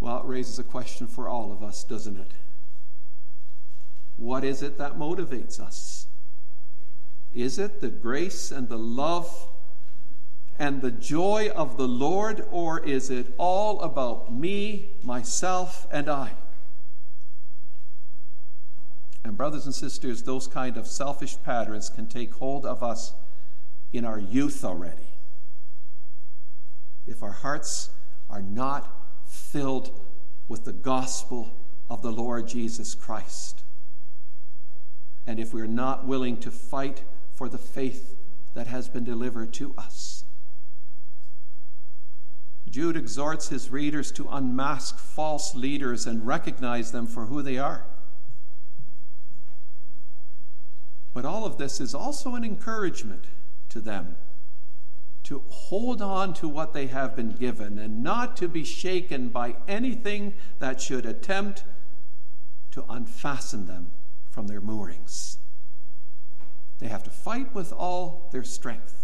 Well, 0.00 0.18
it 0.18 0.26
raises 0.26 0.58
a 0.58 0.64
question 0.64 1.06
for 1.06 1.28
all 1.28 1.52
of 1.52 1.62
us, 1.62 1.84
doesn't 1.84 2.18
it? 2.18 2.32
What 4.16 4.44
is 4.44 4.62
it 4.62 4.76
that 4.78 4.98
motivates 4.98 5.60
us? 5.60 6.06
Is 7.34 7.58
it 7.58 7.80
the 7.80 7.88
grace 7.88 8.50
and 8.50 8.68
the 8.68 8.78
love 8.78 9.48
and 10.62 10.80
the 10.80 10.92
joy 10.92 11.50
of 11.56 11.76
the 11.76 11.88
Lord, 11.88 12.46
or 12.52 12.78
is 12.78 13.10
it 13.10 13.34
all 13.36 13.80
about 13.80 14.32
me, 14.32 14.90
myself, 15.02 15.88
and 15.90 16.08
I? 16.08 16.30
And, 19.24 19.36
brothers 19.36 19.66
and 19.66 19.74
sisters, 19.74 20.22
those 20.22 20.46
kind 20.46 20.76
of 20.76 20.86
selfish 20.86 21.36
patterns 21.42 21.88
can 21.88 22.06
take 22.06 22.34
hold 22.34 22.64
of 22.64 22.80
us 22.80 23.12
in 23.92 24.04
our 24.04 24.20
youth 24.20 24.64
already. 24.64 25.08
If 27.08 27.24
our 27.24 27.32
hearts 27.32 27.90
are 28.30 28.42
not 28.42 28.88
filled 29.26 29.90
with 30.46 30.64
the 30.64 30.72
gospel 30.72 31.50
of 31.90 32.02
the 32.02 32.12
Lord 32.12 32.46
Jesus 32.46 32.94
Christ, 32.94 33.64
and 35.26 35.40
if 35.40 35.52
we're 35.52 35.66
not 35.66 36.06
willing 36.06 36.36
to 36.36 36.52
fight 36.52 37.02
for 37.34 37.48
the 37.48 37.58
faith 37.58 38.16
that 38.54 38.68
has 38.68 38.88
been 38.88 39.02
delivered 39.02 39.52
to 39.54 39.74
us. 39.76 40.22
Jude 42.72 42.96
exhorts 42.96 43.48
his 43.48 43.70
readers 43.70 44.10
to 44.12 44.26
unmask 44.30 44.98
false 44.98 45.54
leaders 45.54 46.06
and 46.06 46.26
recognize 46.26 46.90
them 46.90 47.06
for 47.06 47.26
who 47.26 47.42
they 47.42 47.58
are. 47.58 47.84
But 51.12 51.26
all 51.26 51.44
of 51.44 51.58
this 51.58 51.82
is 51.82 51.94
also 51.94 52.34
an 52.34 52.44
encouragement 52.44 53.26
to 53.68 53.80
them 53.82 54.16
to 55.24 55.42
hold 55.50 56.00
on 56.00 56.32
to 56.32 56.48
what 56.48 56.72
they 56.72 56.86
have 56.86 57.14
been 57.14 57.32
given 57.32 57.78
and 57.78 58.02
not 58.02 58.38
to 58.38 58.48
be 58.48 58.64
shaken 58.64 59.28
by 59.28 59.54
anything 59.68 60.32
that 60.58 60.80
should 60.80 61.04
attempt 61.04 61.64
to 62.70 62.86
unfasten 62.88 63.66
them 63.66 63.90
from 64.30 64.46
their 64.46 64.62
moorings. 64.62 65.36
They 66.78 66.88
have 66.88 67.04
to 67.04 67.10
fight 67.10 67.54
with 67.54 67.70
all 67.70 68.30
their 68.32 68.42
strength, 68.42 69.01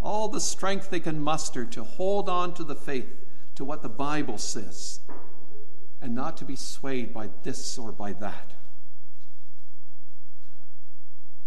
all 0.00 0.28
the 0.28 0.40
strength 0.40 0.90
they 0.90 1.00
can 1.00 1.20
muster 1.20 1.64
to 1.64 1.84
hold 1.84 2.28
on 2.28 2.54
to 2.54 2.64
the 2.64 2.74
faith, 2.74 3.24
to 3.54 3.64
what 3.64 3.82
the 3.82 3.88
Bible 3.88 4.38
says, 4.38 5.00
and 6.00 6.14
not 6.14 6.36
to 6.36 6.44
be 6.44 6.56
swayed 6.56 7.12
by 7.12 7.28
this 7.42 7.76
or 7.78 7.90
by 7.90 8.12
that. 8.12 8.52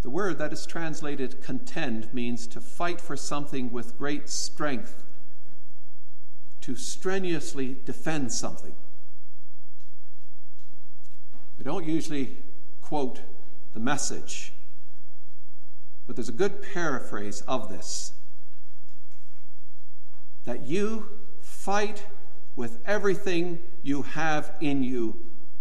The 0.01 0.09
word 0.09 0.39
that 0.39 0.51
is 0.51 0.65
translated 0.65 1.41
contend 1.41 2.13
means 2.13 2.47
to 2.47 2.59
fight 2.59 2.99
for 2.99 3.15
something 3.15 3.71
with 3.71 3.97
great 3.97 4.29
strength, 4.29 5.05
to 6.61 6.75
strenuously 6.75 7.77
defend 7.85 8.33
something. 8.33 8.73
I 11.59 11.63
don't 11.63 11.85
usually 11.85 12.37
quote 12.81 13.21
the 13.73 13.79
message, 13.79 14.51
but 16.07 16.15
there's 16.15 16.29
a 16.29 16.33
good 16.33 16.61
paraphrase 16.61 17.41
of 17.41 17.69
this 17.69 18.13
that 20.45 20.63
you 20.63 21.08
fight 21.41 22.06
with 22.56 22.80
everything 22.86 23.60
you 23.84 24.01
have 24.01 24.51
in 24.62 24.84
you 24.84 25.15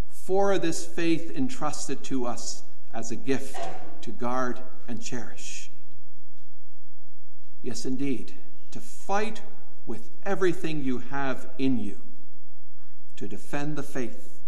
for 0.09 0.59
this 0.59 0.87
faith 0.87 1.33
entrusted 1.37 2.03
to 2.05 2.27
us 2.27 2.62
as 2.93 3.11
a 3.11 3.16
gift 3.16 3.59
to 4.03 4.11
guard 4.11 4.61
and 4.88 5.03
cherish. 5.03 5.71
Yes, 7.62 7.85
indeed, 7.85 8.35
to 8.71 8.81
fight 8.81 9.43
with 9.87 10.11
everything 10.25 10.83
you 10.83 10.99
have 10.99 11.49
in 11.59 11.79
you 11.79 12.01
to 13.16 13.29
defend 13.29 13.77
the 13.77 13.83
faith 13.83 14.40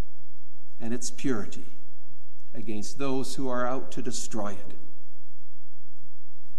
and 0.80 0.94
its 0.94 1.10
purity 1.10 1.64
against 2.54 2.98
those 2.98 3.34
who 3.34 3.48
are 3.48 3.66
out 3.66 3.92
to 3.92 4.02
destroy 4.02 4.52
it. 4.52 4.76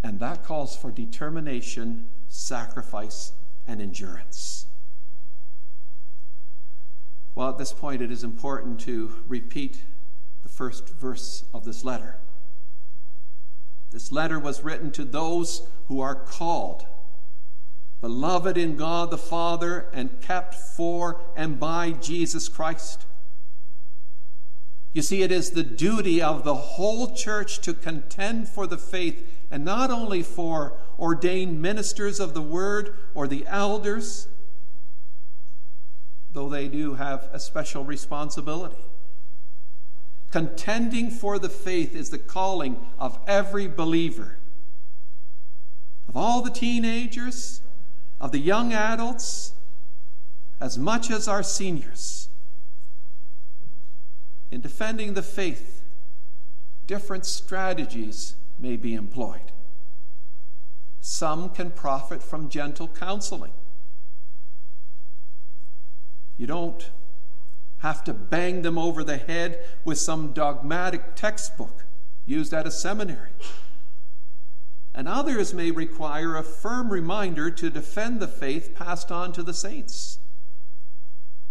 And 0.04 0.20
that 0.20 0.44
calls 0.44 0.76
for 0.76 0.92
determination, 0.92 2.08
sacrifice, 2.28 3.32
and 3.67 3.82
endurance. 3.82 4.67
Well, 7.36 7.49
at 7.49 7.58
this 7.58 7.73
point, 7.73 8.02
it 8.02 8.12
is 8.12 8.23
important 8.23 8.80
to 8.82 9.12
repeat 9.28 9.82
the 10.43 10.49
first 10.49 10.89
verse 10.89 11.45
of 11.54 11.65
this 11.65 11.84
letter. 11.84 12.17
This 13.91 14.12
letter 14.12 14.39
was 14.39 14.63
written 14.63 14.91
to 14.91 15.04
those 15.04 15.67
who 15.88 15.99
are 15.99 16.15
called, 16.15 16.86
beloved 18.02 18.58
in 18.58 18.76
God 18.76 19.12
the 19.12 19.17
Father, 19.17 19.88
and 19.93 20.21
kept 20.21 20.54
for 20.56 21.21
and 21.36 21.60
by 21.60 21.91
Jesus 21.91 22.49
Christ. 22.49 23.06
You 24.93 25.02
see, 25.02 25.23
it 25.23 25.32
is 25.32 25.52
the 25.52 25.63
duty 25.63 26.21
of 26.21 26.43
the 26.43 26.54
whole 26.54 27.15
church 27.15 27.60
to 27.62 27.73
contend 27.73 28.47
for 28.47 28.67
the 28.67 28.78
faith, 28.78 29.28
and 29.49 29.65
not 29.65 29.89
only 29.89 30.21
for 30.21 30.78
ordained 31.00 31.62
ministers 31.62 32.20
of 32.20 32.34
the 32.34 32.42
word 32.42 32.96
or 33.14 33.28
the 33.28 33.46
elders, 33.48 34.28
though 36.34 36.50
they 36.50 36.68
do 36.68 36.96
have 36.96 37.30
a 37.32 37.40
special 37.40 37.84
responsibility. 37.84 38.86
Contending 40.32 41.12
for 41.12 41.38
the 41.38 41.50
faith 41.50 41.96
is 41.96 42.10
the 42.10 42.18
calling 42.18 42.78
of 42.98 43.20
every 43.28 43.68
believer. 43.68 44.38
Of 46.08 46.18
all 46.18 46.42
the 46.42 46.50
teenagers, 46.50 47.62
of 48.20 48.32
the 48.32 48.40
young 48.40 48.74
adults, 48.74 49.54
as 50.60 50.78
much 50.78 51.12
as 51.12 51.28
our 51.28 51.44
seniors. 51.44 52.30
In 54.52 54.62
defending 54.62 55.14
the 55.14 55.22
faith, 55.22 55.84
different 56.88 57.26
strategies 57.26 58.36
may 58.60 58.76
be 58.76 58.94
employed. 58.94 59.53
Some 61.06 61.50
can 61.50 61.70
profit 61.70 62.24
from 62.24 62.48
gentle 62.48 62.88
counseling. 62.88 63.52
You 66.38 66.48
don't 66.48 66.92
have 67.80 68.06
to 68.06 68.13
bang 68.13 68.62
them 68.62 68.78
over 68.78 69.04
the 69.04 69.18
head 69.18 69.66
with 69.84 70.00
some 70.00 70.32
dogmatic 70.32 71.16
textbook 71.16 71.84
used 72.26 72.54
at 72.54 72.66
a 72.66 72.72
seminary. 72.72 73.32
And 74.96 75.10
others 75.10 75.54
may 75.54 75.72
require 75.72 76.38
a 76.38 76.44
firm 76.44 76.89
reminder 76.89 77.52
to 77.52 77.70
defend 77.70 78.22
the 78.22 78.28
faith 78.30 78.74
passed 78.74 79.12
on 79.12 79.34
to 79.34 79.44
the 79.44 79.54
saints. 79.54 80.20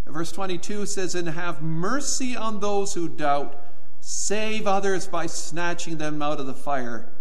Verse 0.07 0.33
22 0.33 0.87
says, 0.87 1.15
And 1.15 1.29
have 1.29 1.61
mercy 1.61 2.35
on 2.35 2.61
those 2.61 2.95
who 2.95 3.07
doubt, 3.07 3.55
save 4.01 4.67
others 4.67 5.07
by 5.07 5.27
snatching 5.27 5.99
them 5.99 6.23
out 6.23 6.41
of 6.41 6.47
the 6.47 6.55
fire. 6.55 7.13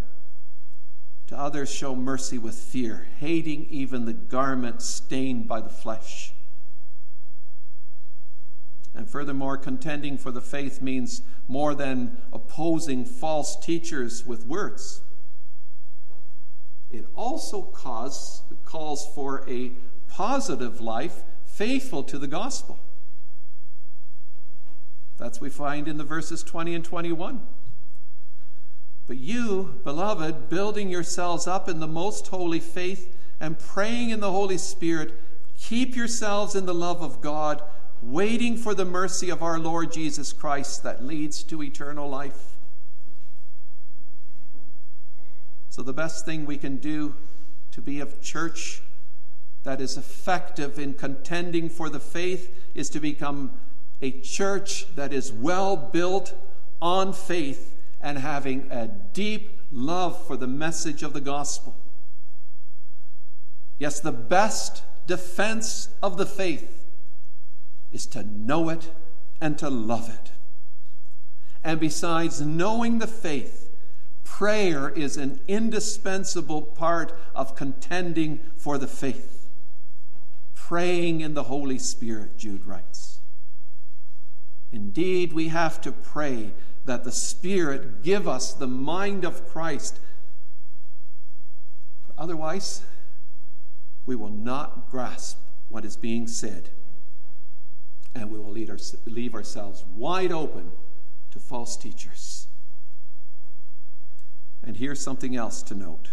To 1.32 1.38
others, 1.38 1.72
show 1.72 1.96
mercy 1.96 2.36
with 2.36 2.54
fear, 2.54 3.06
hating 3.18 3.64
even 3.70 4.04
the 4.04 4.12
garment 4.12 4.82
stained 4.82 5.48
by 5.48 5.62
the 5.62 5.70
flesh. 5.70 6.34
And 8.94 9.08
furthermore, 9.08 9.56
contending 9.56 10.18
for 10.18 10.30
the 10.30 10.42
faith 10.42 10.82
means 10.82 11.22
more 11.48 11.74
than 11.74 12.18
opposing 12.34 13.06
false 13.06 13.56
teachers 13.56 14.26
with 14.26 14.44
words. 14.44 15.00
It 16.90 17.06
also 17.14 17.62
cause, 17.62 18.42
calls 18.66 19.06
for 19.14 19.42
a 19.48 19.72
positive 20.08 20.82
life 20.82 21.22
faithful 21.46 22.02
to 22.02 22.18
the 22.18 22.28
gospel. 22.28 22.78
That's 25.16 25.40
what 25.40 25.44
we 25.44 25.48
find 25.50 25.88
in 25.88 25.96
the 25.96 26.04
verses 26.04 26.42
20 26.42 26.74
and 26.74 26.84
21. 26.84 27.40
But 29.06 29.18
you, 29.18 29.80
beloved, 29.84 30.48
building 30.48 30.88
yourselves 30.88 31.46
up 31.46 31.68
in 31.68 31.80
the 31.80 31.86
most 31.86 32.28
holy 32.28 32.60
faith 32.60 33.16
and 33.40 33.58
praying 33.58 34.10
in 34.10 34.20
the 34.20 34.30
Holy 34.30 34.58
Spirit, 34.58 35.14
keep 35.58 35.96
yourselves 35.96 36.54
in 36.54 36.66
the 36.66 36.74
love 36.74 37.02
of 37.02 37.20
God 37.20 37.62
waiting 38.00 38.56
for 38.56 38.74
the 38.74 38.84
mercy 38.84 39.30
of 39.30 39.42
our 39.42 39.58
Lord 39.58 39.92
Jesus 39.92 40.32
Christ 40.32 40.82
that 40.82 41.04
leads 41.04 41.42
to 41.44 41.62
eternal 41.62 42.08
life. 42.08 42.56
So, 45.70 45.82
the 45.82 45.92
best 45.92 46.24
thing 46.26 46.44
we 46.44 46.58
can 46.58 46.76
do 46.76 47.14
to 47.70 47.80
be 47.80 48.00
of 48.00 48.20
church 48.20 48.82
that 49.62 49.80
is 49.80 49.96
effective 49.96 50.78
in 50.78 50.94
contending 50.94 51.68
for 51.68 51.88
the 51.88 52.00
faith 52.00 52.54
is 52.74 52.90
to 52.90 53.00
become 53.00 53.52
a 54.00 54.10
church 54.10 54.94
that 54.96 55.12
is 55.12 55.32
well 55.32 55.76
built 55.76 56.34
on 56.80 57.12
faith 57.12 57.72
and 58.02 58.18
having 58.18 58.68
a 58.70 58.88
deep 58.88 59.50
love 59.70 60.26
for 60.26 60.36
the 60.36 60.46
message 60.46 61.02
of 61.02 61.12
the 61.12 61.20
gospel. 61.20 61.76
Yes, 63.78 64.00
the 64.00 64.12
best 64.12 64.82
defense 65.06 65.88
of 66.02 66.16
the 66.16 66.26
faith 66.26 66.86
is 67.90 68.06
to 68.06 68.22
know 68.22 68.68
it 68.68 68.90
and 69.40 69.58
to 69.58 69.68
love 69.70 70.08
it. 70.08 70.32
And 71.64 71.78
besides 71.78 72.40
knowing 72.40 72.98
the 72.98 73.06
faith, 73.06 73.70
prayer 74.24 74.88
is 74.88 75.16
an 75.16 75.40
indispensable 75.46 76.62
part 76.62 77.16
of 77.34 77.54
contending 77.54 78.40
for 78.56 78.78
the 78.78 78.86
faith. 78.86 79.50
Praying 80.54 81.20
in 81.20 81.34
the 81.34 81.44
Holy 81.44 81.78
Spirit, 81.78 82.38
Jude 82.38 82.66
writes. 82.66 83.18
Indeed, 84.72 85.32
we 85.32 85.48
have 85.48 85.80
to 85.82 85.92
pray 85.92 86.52
that 86.84 87.04
the 87.04 87.12
Spirit 87.12 88.02
give 88.02 88.26
us 88.26 88.52
the 88.52 88.66
mind 88.66 89.24
of 89.24 89.48
Christ. 89.48 90.00
For 92.06 92.12
otherwise, 92.18 92.82
we 94.06 94.16
will 94.16 94.30
not 94.30 94.90
grasp 94.90 95.38
what 95.68 95.84
is 95.84 95.96
being 95.96 96.26
said 96.26 96.70
and 98.14 98.30
we 98.30 98.38
will 98.38 98.50
leave, 98.50 98.70
our, 98.70 98.78
leave 99.06 99.34
ourselves 99.34 99.84
wide 99.96 100.32
open 100.32 100.72
to 101.30 101.38
false 101.38 101.76
teachers. 101.76 102.46
And 104.62 104.76
here's 104.76 105.02
something 105.02 105.34
else 105.34 105.62
to 105.64 105.74
note 105.74 106.10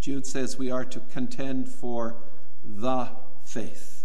Jude 0.00 0.26
says 0.26 0.58
we 0.58 0.70
are 0.70 0.84
to 0.84 1.00
contend 1.12 1.68
for 1.68 2.16
the 2.64 3.08
faith. 3.44 4.04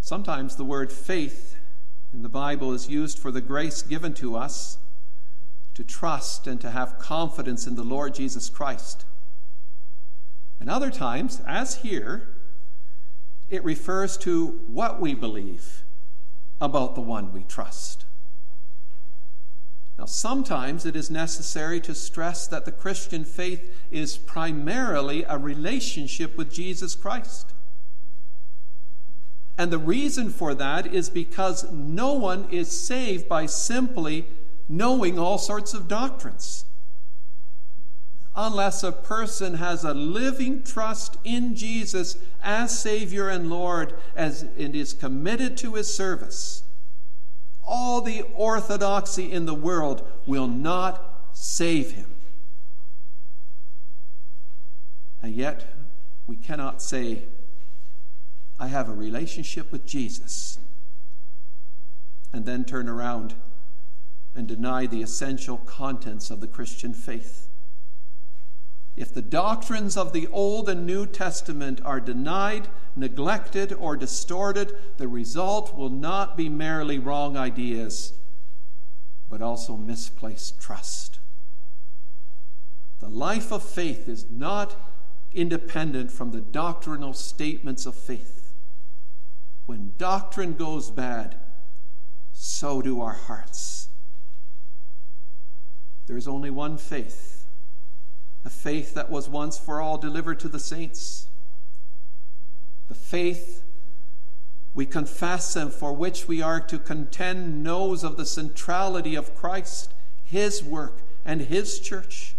Sometimes 0.00 0.56
the 0.56 0.64
word 0.64 0.90
faith 0.90 1.57
in 2.12 2.22
the 2.22 2.28
Bible 2.28 2.72
is 2.72 2.88
used 2.88 3.18
for 3.18 3.30
the 3.30 3.40
grace 3.40 3.82
given 3.82 4.14
to 4.14 4.36
us 4.36 4.78
to 5.74 5.84
trust 5.84 6.46
and 6.46 6.60
to 6.60 6.70
have 6.70 6.98
confidence 6.98 7.66
in 7.66 7.76
the 7.76 7.84
Lord 7.84 8.14
Jesus 8.14 8.48
Christ. 8.48 9.04
And 10.58 10.68
other 10.68 10.90
times, 10.90 11.40
as 11.46 11.76
here, 11.76 12.28
it 13.48 13.62
refers 13.62 14.16
to 14.18 14.60
what 14.66 15.00
we 15.00 15.14
believe 15.14 15.84
about 16.60 16.94
the 16.94 17.00
one 17.00 17.32
we 17.32 17.44
trust. 17.44 18.04
Now, 19.98 20.06
sometimes 20.06 20.86
it 20.86 20.94
is 20.94 21.10
necessary 21.10 21.80
to 21.80 21.94
stress 21.94 22.46
that 22.46 22.64
the 22.64 22.72
Christian 22.72 23.24
faith 23.24 23.76
is 23.90 24.16
primarily 24.16 25.24
a 25.24 25.38
relationship 25.38 26.36
with 26.36 26.52
Jesus 26.52 26.94
Christ. 26.94 27.52
And 29.58 29.72
the 29.72 29.78
reason 29.78 30.30
for 30.30 30.54
that 30.54 30.86
is 30.86 31.10
because 31.10 31.70
no 31.72 32.12
one 32.14 32.46
is 32.50 32.80
saved 32.80 33.28
by 33.28 33.46
simply 33.46 34.26
knowing 34.68 35.18
all 35.18 35.36
sorts 35.36 35.74
of 35.74 35.88
doctrines 35.88 36.64
unless 38.36 38.84
a 38.84 38.92
person 38.92 39.54
has 39.54 39.82
a 39.82 39.92
living 39.92 40.62
trust 40.62 41.16
in 41.24 41.56
Jesus 41.56 42.16
as 42.40 42.78
Savior 42.78 43.28
and 43.28 43.50
Lord 43.50 43.94
as 44.14 44.42
and 44.56 44.76
is 44.76 44.92
committed 44.92 45.56
to 45.58 45.74
his 45.74 45.92
service. 45.92 46.62
All 47.66 48.00
the 48.00 48.22
orthodoxy 48.34 49.32
in 49.32 49.44
the 49.44 49.54
world 49.54 50.08
will 50.24 50.46
not 50.46 51.30
save 51.32 51.90
him. 51.92 52.14
And 55.20 55.34
yet, 55.34 55.74
we 56.28 56.36
cannot 56.36 56.80
say, 56.80 57.24
I 58.58 58.68
have 58.68 58.88
a 58.88 58.94
relationship 58.94 59.70
with 59.70 59.86
Jesus, 59.86 60.58
and 62.32 62.44
then 62.44 62.64
turn 62.64 62.88
around 62.88 63.34
and 64.34 64.46
deny 64.46 64.86
the 64.86 65.02
essential 65.02 65.58
contents 65.58 66.30
of 66.30 66.40
the 66.40 66.48
Christian 66.48 66.92
faith. 66.92 67.48
If 68.96 69.14
the 69.14 69.22
doctrines 69.22 69.96
of 69.96 70.12
the 70.12 70.26
Old 70.26 70.68
and 70.68 70.84
New 70.84 71.06
Testament 71.06 71.80
are 71.84 72.00
denied, 72.00 72.66
neglected, 72.96 73.72
or 73.72 73.96
distorted, 73.96 74.72
the 74.96 75.06
result 75.06 75.76
will 75.76 75.90
not 75.90 76.36
be 76.36 76.48
merely 76.48 76.98
wrong 76.98 77.36
ideas, 77.36 78.12
but 79.30 79.40
also 79.40 79.76
misplaced 79.76 80.60
trust. 80.60 81.20
The 82.98 83.08
life 83.08 83.52
of 83.52 83.62
faith 83.62 84.08
is 84.08 84.26
not 84.28 84.74
independent 85.32 86.10
from 86.10 86.32
the 86.32 86.40
doctrinal 86.40 87.14
statements 87.14 87.86
of 87.86 87.94
faith. 87.94 88.37
When 89.68 89.92
doctrine 89.98 90.54
goes 90.54 90.90
bad, 90.90 91.36
so 92.32 92.80
do 92.80 93.02
our 93.02 93.12
hearts. 93.12 93.88
There 96.06 96.16
is 96.16 96.26
only 96.26 96.48
one 96.48 96.78
faith 96.78 97.44
the 98.44 98.48
faith 98.48 98.94
that 98.94 99.10
was 99.10 99.28
once 99.28 99.58
for 99.58 99.82
all 99.82 99.98
delivered 99.98 100.40
to 100.40 100.48
the 100.48 100.58
saints, 100.58 101.26
the 102.88 102.94
faith 102.94 103.62
we 104.72 104.86
confess 104.86 105.54
and 105.54 105.70
for 105.70 105.92
which 105.92 106.26
we 106.26 106.40
are 106.40 106.60
to 106.60 106.78
contend 106.78 107.62
knows 107.62 108.02
of 108.02 108.16
the 108.16 108.24
centrality 108.24 109.14
of 109.14 109.36
Christ, 109.36 109.92
His 110.24 110.64
work, 110.64 111.02
and 111.26 111.42
His 111.42 111.78
church. 111.78 112.34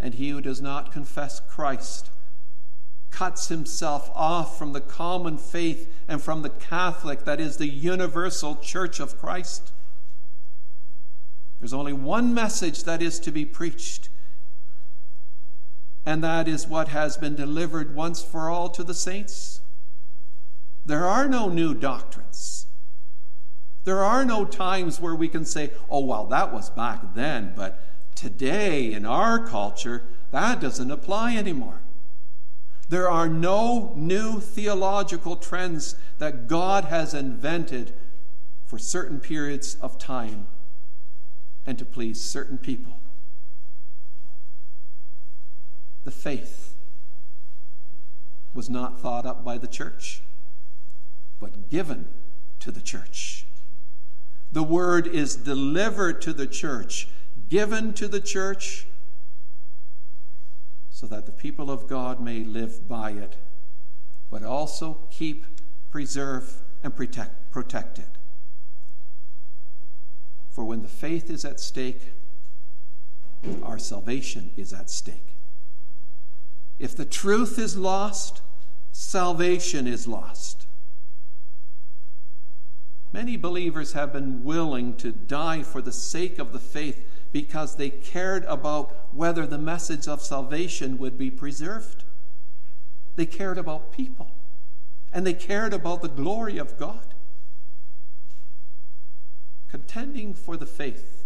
And 0.00 0.14
he 0.14 0.30
who 0.30 0.40
does 0.40 0.60
not 0.60 0.90
confess 0.90 1.38
Christ 1.38 2.10
cuts 3.12 3.48
himself 3.48 4.10
off 4.14 4.58
from 4.58 4.72
the 4.72 4.80
common 4.80 5.38
faith 5.38 5.88
and 6.08 6.20
from 6.20 6.42
the 6.42 6.50
Catholic, 6.50 7.24
that 7.24 7.38
is, 7.38 7.58
the 7.58 7.68
universal 7.68 8.56
church 8.56 8.98
of 8.98 9.18
Christ. 9.20 9.70
There's 11.60 11.72
only 11.72 11.92
one 11.92 12.34
message 12.34 12.82
that 12.84 13.00
is 13.00 13.20
to 13.20 13.30
be 13.30 13.44
preached. 13.44 14.08
and 16.04 16.24
that 16.24 16.48
is 16.48 16.66
what 16.66 16.88
has 16.88 17.16
been 17.16 17.36
delivered 17.36 17.94
once 17.94 18.24
for 18.24 18.50
all 18.50 18.68
to 18.70 18.82
the 18.82 18.94
saints. 18.94 19.60
There 20.84 21.06
are 21.06 21.28
no 21.28 21.48
new 21.48 21.74
doctrines. 21.74 22.66
There 23.84 24.02
are 24.02 24.24
no 24.24 24.44
times 24.44 25.00
where 25.00 25.14
we 25.14 25.28
can 25.28 25.44
say, 25.44 25.70
oh, 25.88 26.04
well, 26.04 26.26
that 26.26 26.52
was 26.52 26.70
back 26.70 27.14
then, 27.14 27.52
but 27.54 27.80
today 28.16 28.92
in 28.92 29.04
our 29.06 29.46
culture, 29.46 30.02
that 30.32 30.60
doesn't 30.60 30.90
apply 30.90 31.36
anymore. 31.36 31.81
There 32.92 33.08
are 33.08 33.26
no 33.26 33.94
new 33.96 34.38
theological 34.38 35.36
trends 35.36 35.96
that 36.18 36.46
God 36.46 36.84
has 36.84 37.14
invented 37.14 37.94
for 38.66 38.78
certain 38.78 39.18
periods 39.18 39.78
of 39.80 39.96
time 39.96 40.46
and 41.66 41.78
to 41.78 41.86
please 41.86 42.22
certain 42.22 42.58
people. 42.58 42.98
The 46.04 46.10
faith 46.10 46.74
was 48.52 48.68
not 48.68 49.00
thought 49.00 49.24
up 49.24 49.42
by 49.42 49.56
the 49.56 49.66
church, 49.66 50.20
but 51.40 51.70
given 51.70 52.08
to 52.60 52.70
the 52.70 52.82
church. 52.82 53.46
The 54.52 54.62
word 54.62 55.06
is 55.06 55.34
delivered 55.34 56.20
to 56.20 56.34
the 56.34 56.46
church, 56.46 57.08
given 57.48 57.94
to 57.94 58.06
the 58.06 58.20
church, 58.20 58.86
so 61.02 61.08
that 61.08 61.26
the 61.26 61.32
people 61.32 61.68
of 61.68 61.88
God 61.88 62.20
may 62.20 62.44
live 62.44 62.86
by 62.86 63.10
it, 63.10 63.34
but 64.30 64.44
also 64.44 65.00
keep, 65.10 65.44
preserve, 65.90 66.62
and 66.84 66.94
protect, 66.94 67.50
protect 67.50 67.98
it. 67.98 68.06
For 70.48 70.64
when 70.64 70.82
the 70.82 70.88
faith 70.88 71.28
is 71.28 71.44
at 71.44 71.58
stake, 71.58 72.12
our 73.64 73.80
salvation 73.80 74.52
is 74.56 74.72
at 74.72 74.88
stake. 74.90 75.34
If 76.78 76.94
the 76.96 77.04
truth 77.04 77.58
is 77.58 77.76
lost, 77.76 78.40
salvation 78.92 79.88
is 79.88 80.06
lost. 80.06 80.68
Many 83.12 83.36
believers 83.36 83.94
have 83.94 84.12
been 84.12 84.44
willing 84.44 84.94
to 84.98 85.10
die 85.10 85.64
for 85.64 85.82
the 85.82 85.90
sake 85.90 86.38
of 86.38 86.52
the 86.52 86.60
faith 86.60 87.04
because 87.32 87.76
they 87.76 87.90
cared 87.90 88.44
about 88.44 89.08
whether 89.14 89.46
the 89.46 89.58
message 89.58 90.06
of 90.06 90.22
salvation 90.22 90.98
would 90.98 91.18
be 91.18 91.30
preserved. 91.30 92.04
They 93.16 93.26
cared 93.26 93.58
about 93.58 93.92
people, 93.92 94.30
and 95.12 95.26
they 95.26 95.34
cared 95.34 95.72
about 95.72 96.02
the 96.02 96.08
glory 96.08 96.58
of 96.58 96.78
God. 96.78 97.14
Contending 99.70 100.34
for 100.34 100.56
the 100.56 100.66
faith 100.66 101.24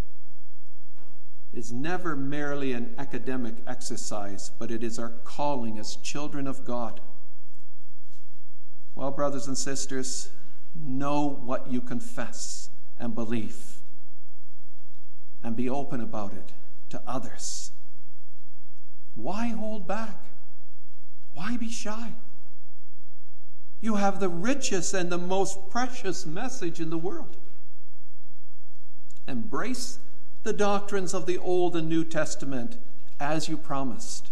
is 1.53 1.73
never 1.73 2.15
merely 2.15 2.73
an 2.73 2.95
academic 2.99 3.55
exercise, 3.67 4.51
but 4.59 4.71
it 4.71 4.85
is 4.85 4.99
our 4.99 5.11
calling 5.25 5.79
as 5.79 5.97
children 5.97 6.47
of 6.47 6.65
God. 6.65 7.01
Well, 8.95 9.11
brothers 9.11 9.47
and 9.47 9.59
sisters, 9.59 10.31
know 10.75 11.27
what 11.27 11.71
you 11.71 11.81
confess 11.81 12.71
and 12.99 13.15
believe 13.15 13.76
and 15.47 15.55
be 15.55 15.71
open 15.71 16.01
about 16.01 16.33
it 16.33 16.53
to 16.91 17.01
others. 17.07 17.71
Why 19.15 19.47
hold 19.47 19.87
back? 19.87 20.25
Why 21.35 21.57
be 21.57 21.71
shy? 21.71 22.15
You 23.81 23.95
have 23.95 24.19
the 24.19 24.29
richest 24.29 24.93
and 24.93 25.09
the 25.09 25.19
most 25.19 25.71
precious 25.71 26.27
message 26.27 26.81
in 26.81 26.91
the 26.91 26.99
world. 26.99 27.37
Embrace 29.29 30.01
the 30.43 30.53
doctrines 30.53 31.15
of 31.15 31.27
the 31.27 31.39
Old 31.39 31.77
and 31.77 31.89
New 31.89 32.03
Testament 32.03 32.79
as 33.21 33.49
you 33.49 33.57
promised. 33.57 34.31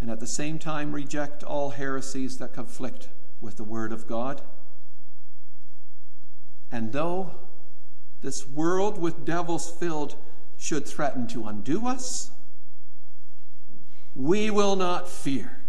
And 0.00 0.10
at 0.10 0.18
the 0.18 0.26
same 0.26 0.58
time, 0.58 0.92
reject 0.92 1.44
all 1.44 1.70
heresies 1.70 2.38
that 2.38 2.52
conflict 2.52 3.10
with 3.40 3.58
the 3.58 3.64
Word 3.64 3.92
of 3.92 4.08
God. 4.08 4.42
And 6.72 6.92
though 6.92 7.43
this 8.24 8.48
world 8.48 8.96
with 8.96 9.26
devils 9.26 9.70
filled 9.70 10.16
should 10.56 10.88
threaten 10.88 11.26
to 11.26 11.46
undo 11.46 11.86
us, 11.86 12.30
we 14.16 14.48
will 14.48 14.76
not 14.76 15.10
fear. 15.10 15.60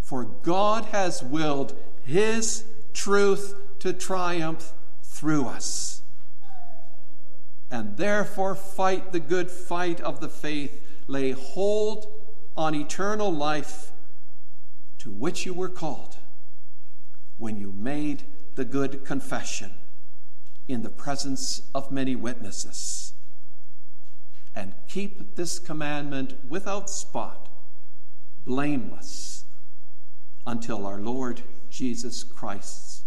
For 0.00 0.24
God 0.24 0.86
has 0.86 1.22
willed 1.22 1.80
His 2.04 2.64
truth 2.92 3.54
to 3.78 3.92
triumph 3.92 4.72
through 5.04 5.46
us. 5.46 6.02
And 7.70 7.96
therefore, 7.96 8.56
fight 8.56 9.12
the 9.12 9.20
good 9.20 9.48
fight 9.48 10.00
of 10.00 10.18
the 10.18 10.28
faith, 10.28 10.84
lay 11.06 11.30
hold 11.30 12.08
on 12.56 12.74
eternal 12.74 13.32
life 13.32 13.92
to 14.98 15.10
which 15.12 15.46
you 15.46 15.54
were 15.54 15.68
called 15.68 16.16
when 17.38 17.56
you 17.56 17.70
made 17.70 18.24
the 18.56 18.64
good 18.64 19.04
confession 19.04 19.70
in 20.68 20.82
the 20.82 20.90
presence 20.90 21.62
of 21.74 21.90
many 21.90 22.16
witnesses. 22.16 23.12
And 24.54 24.74
keep 24.88 25.36
this 25.36 25.58
commandment 25.58 26.34
without 26.48 26.90
spot, 26.90 27.48
blameless, 28.44 29.44
until 30.46 30.86
our 30.86 30.98
Lord 30.98 31.42
Jesus 31.70 32.22
Christ's 32.22 33.01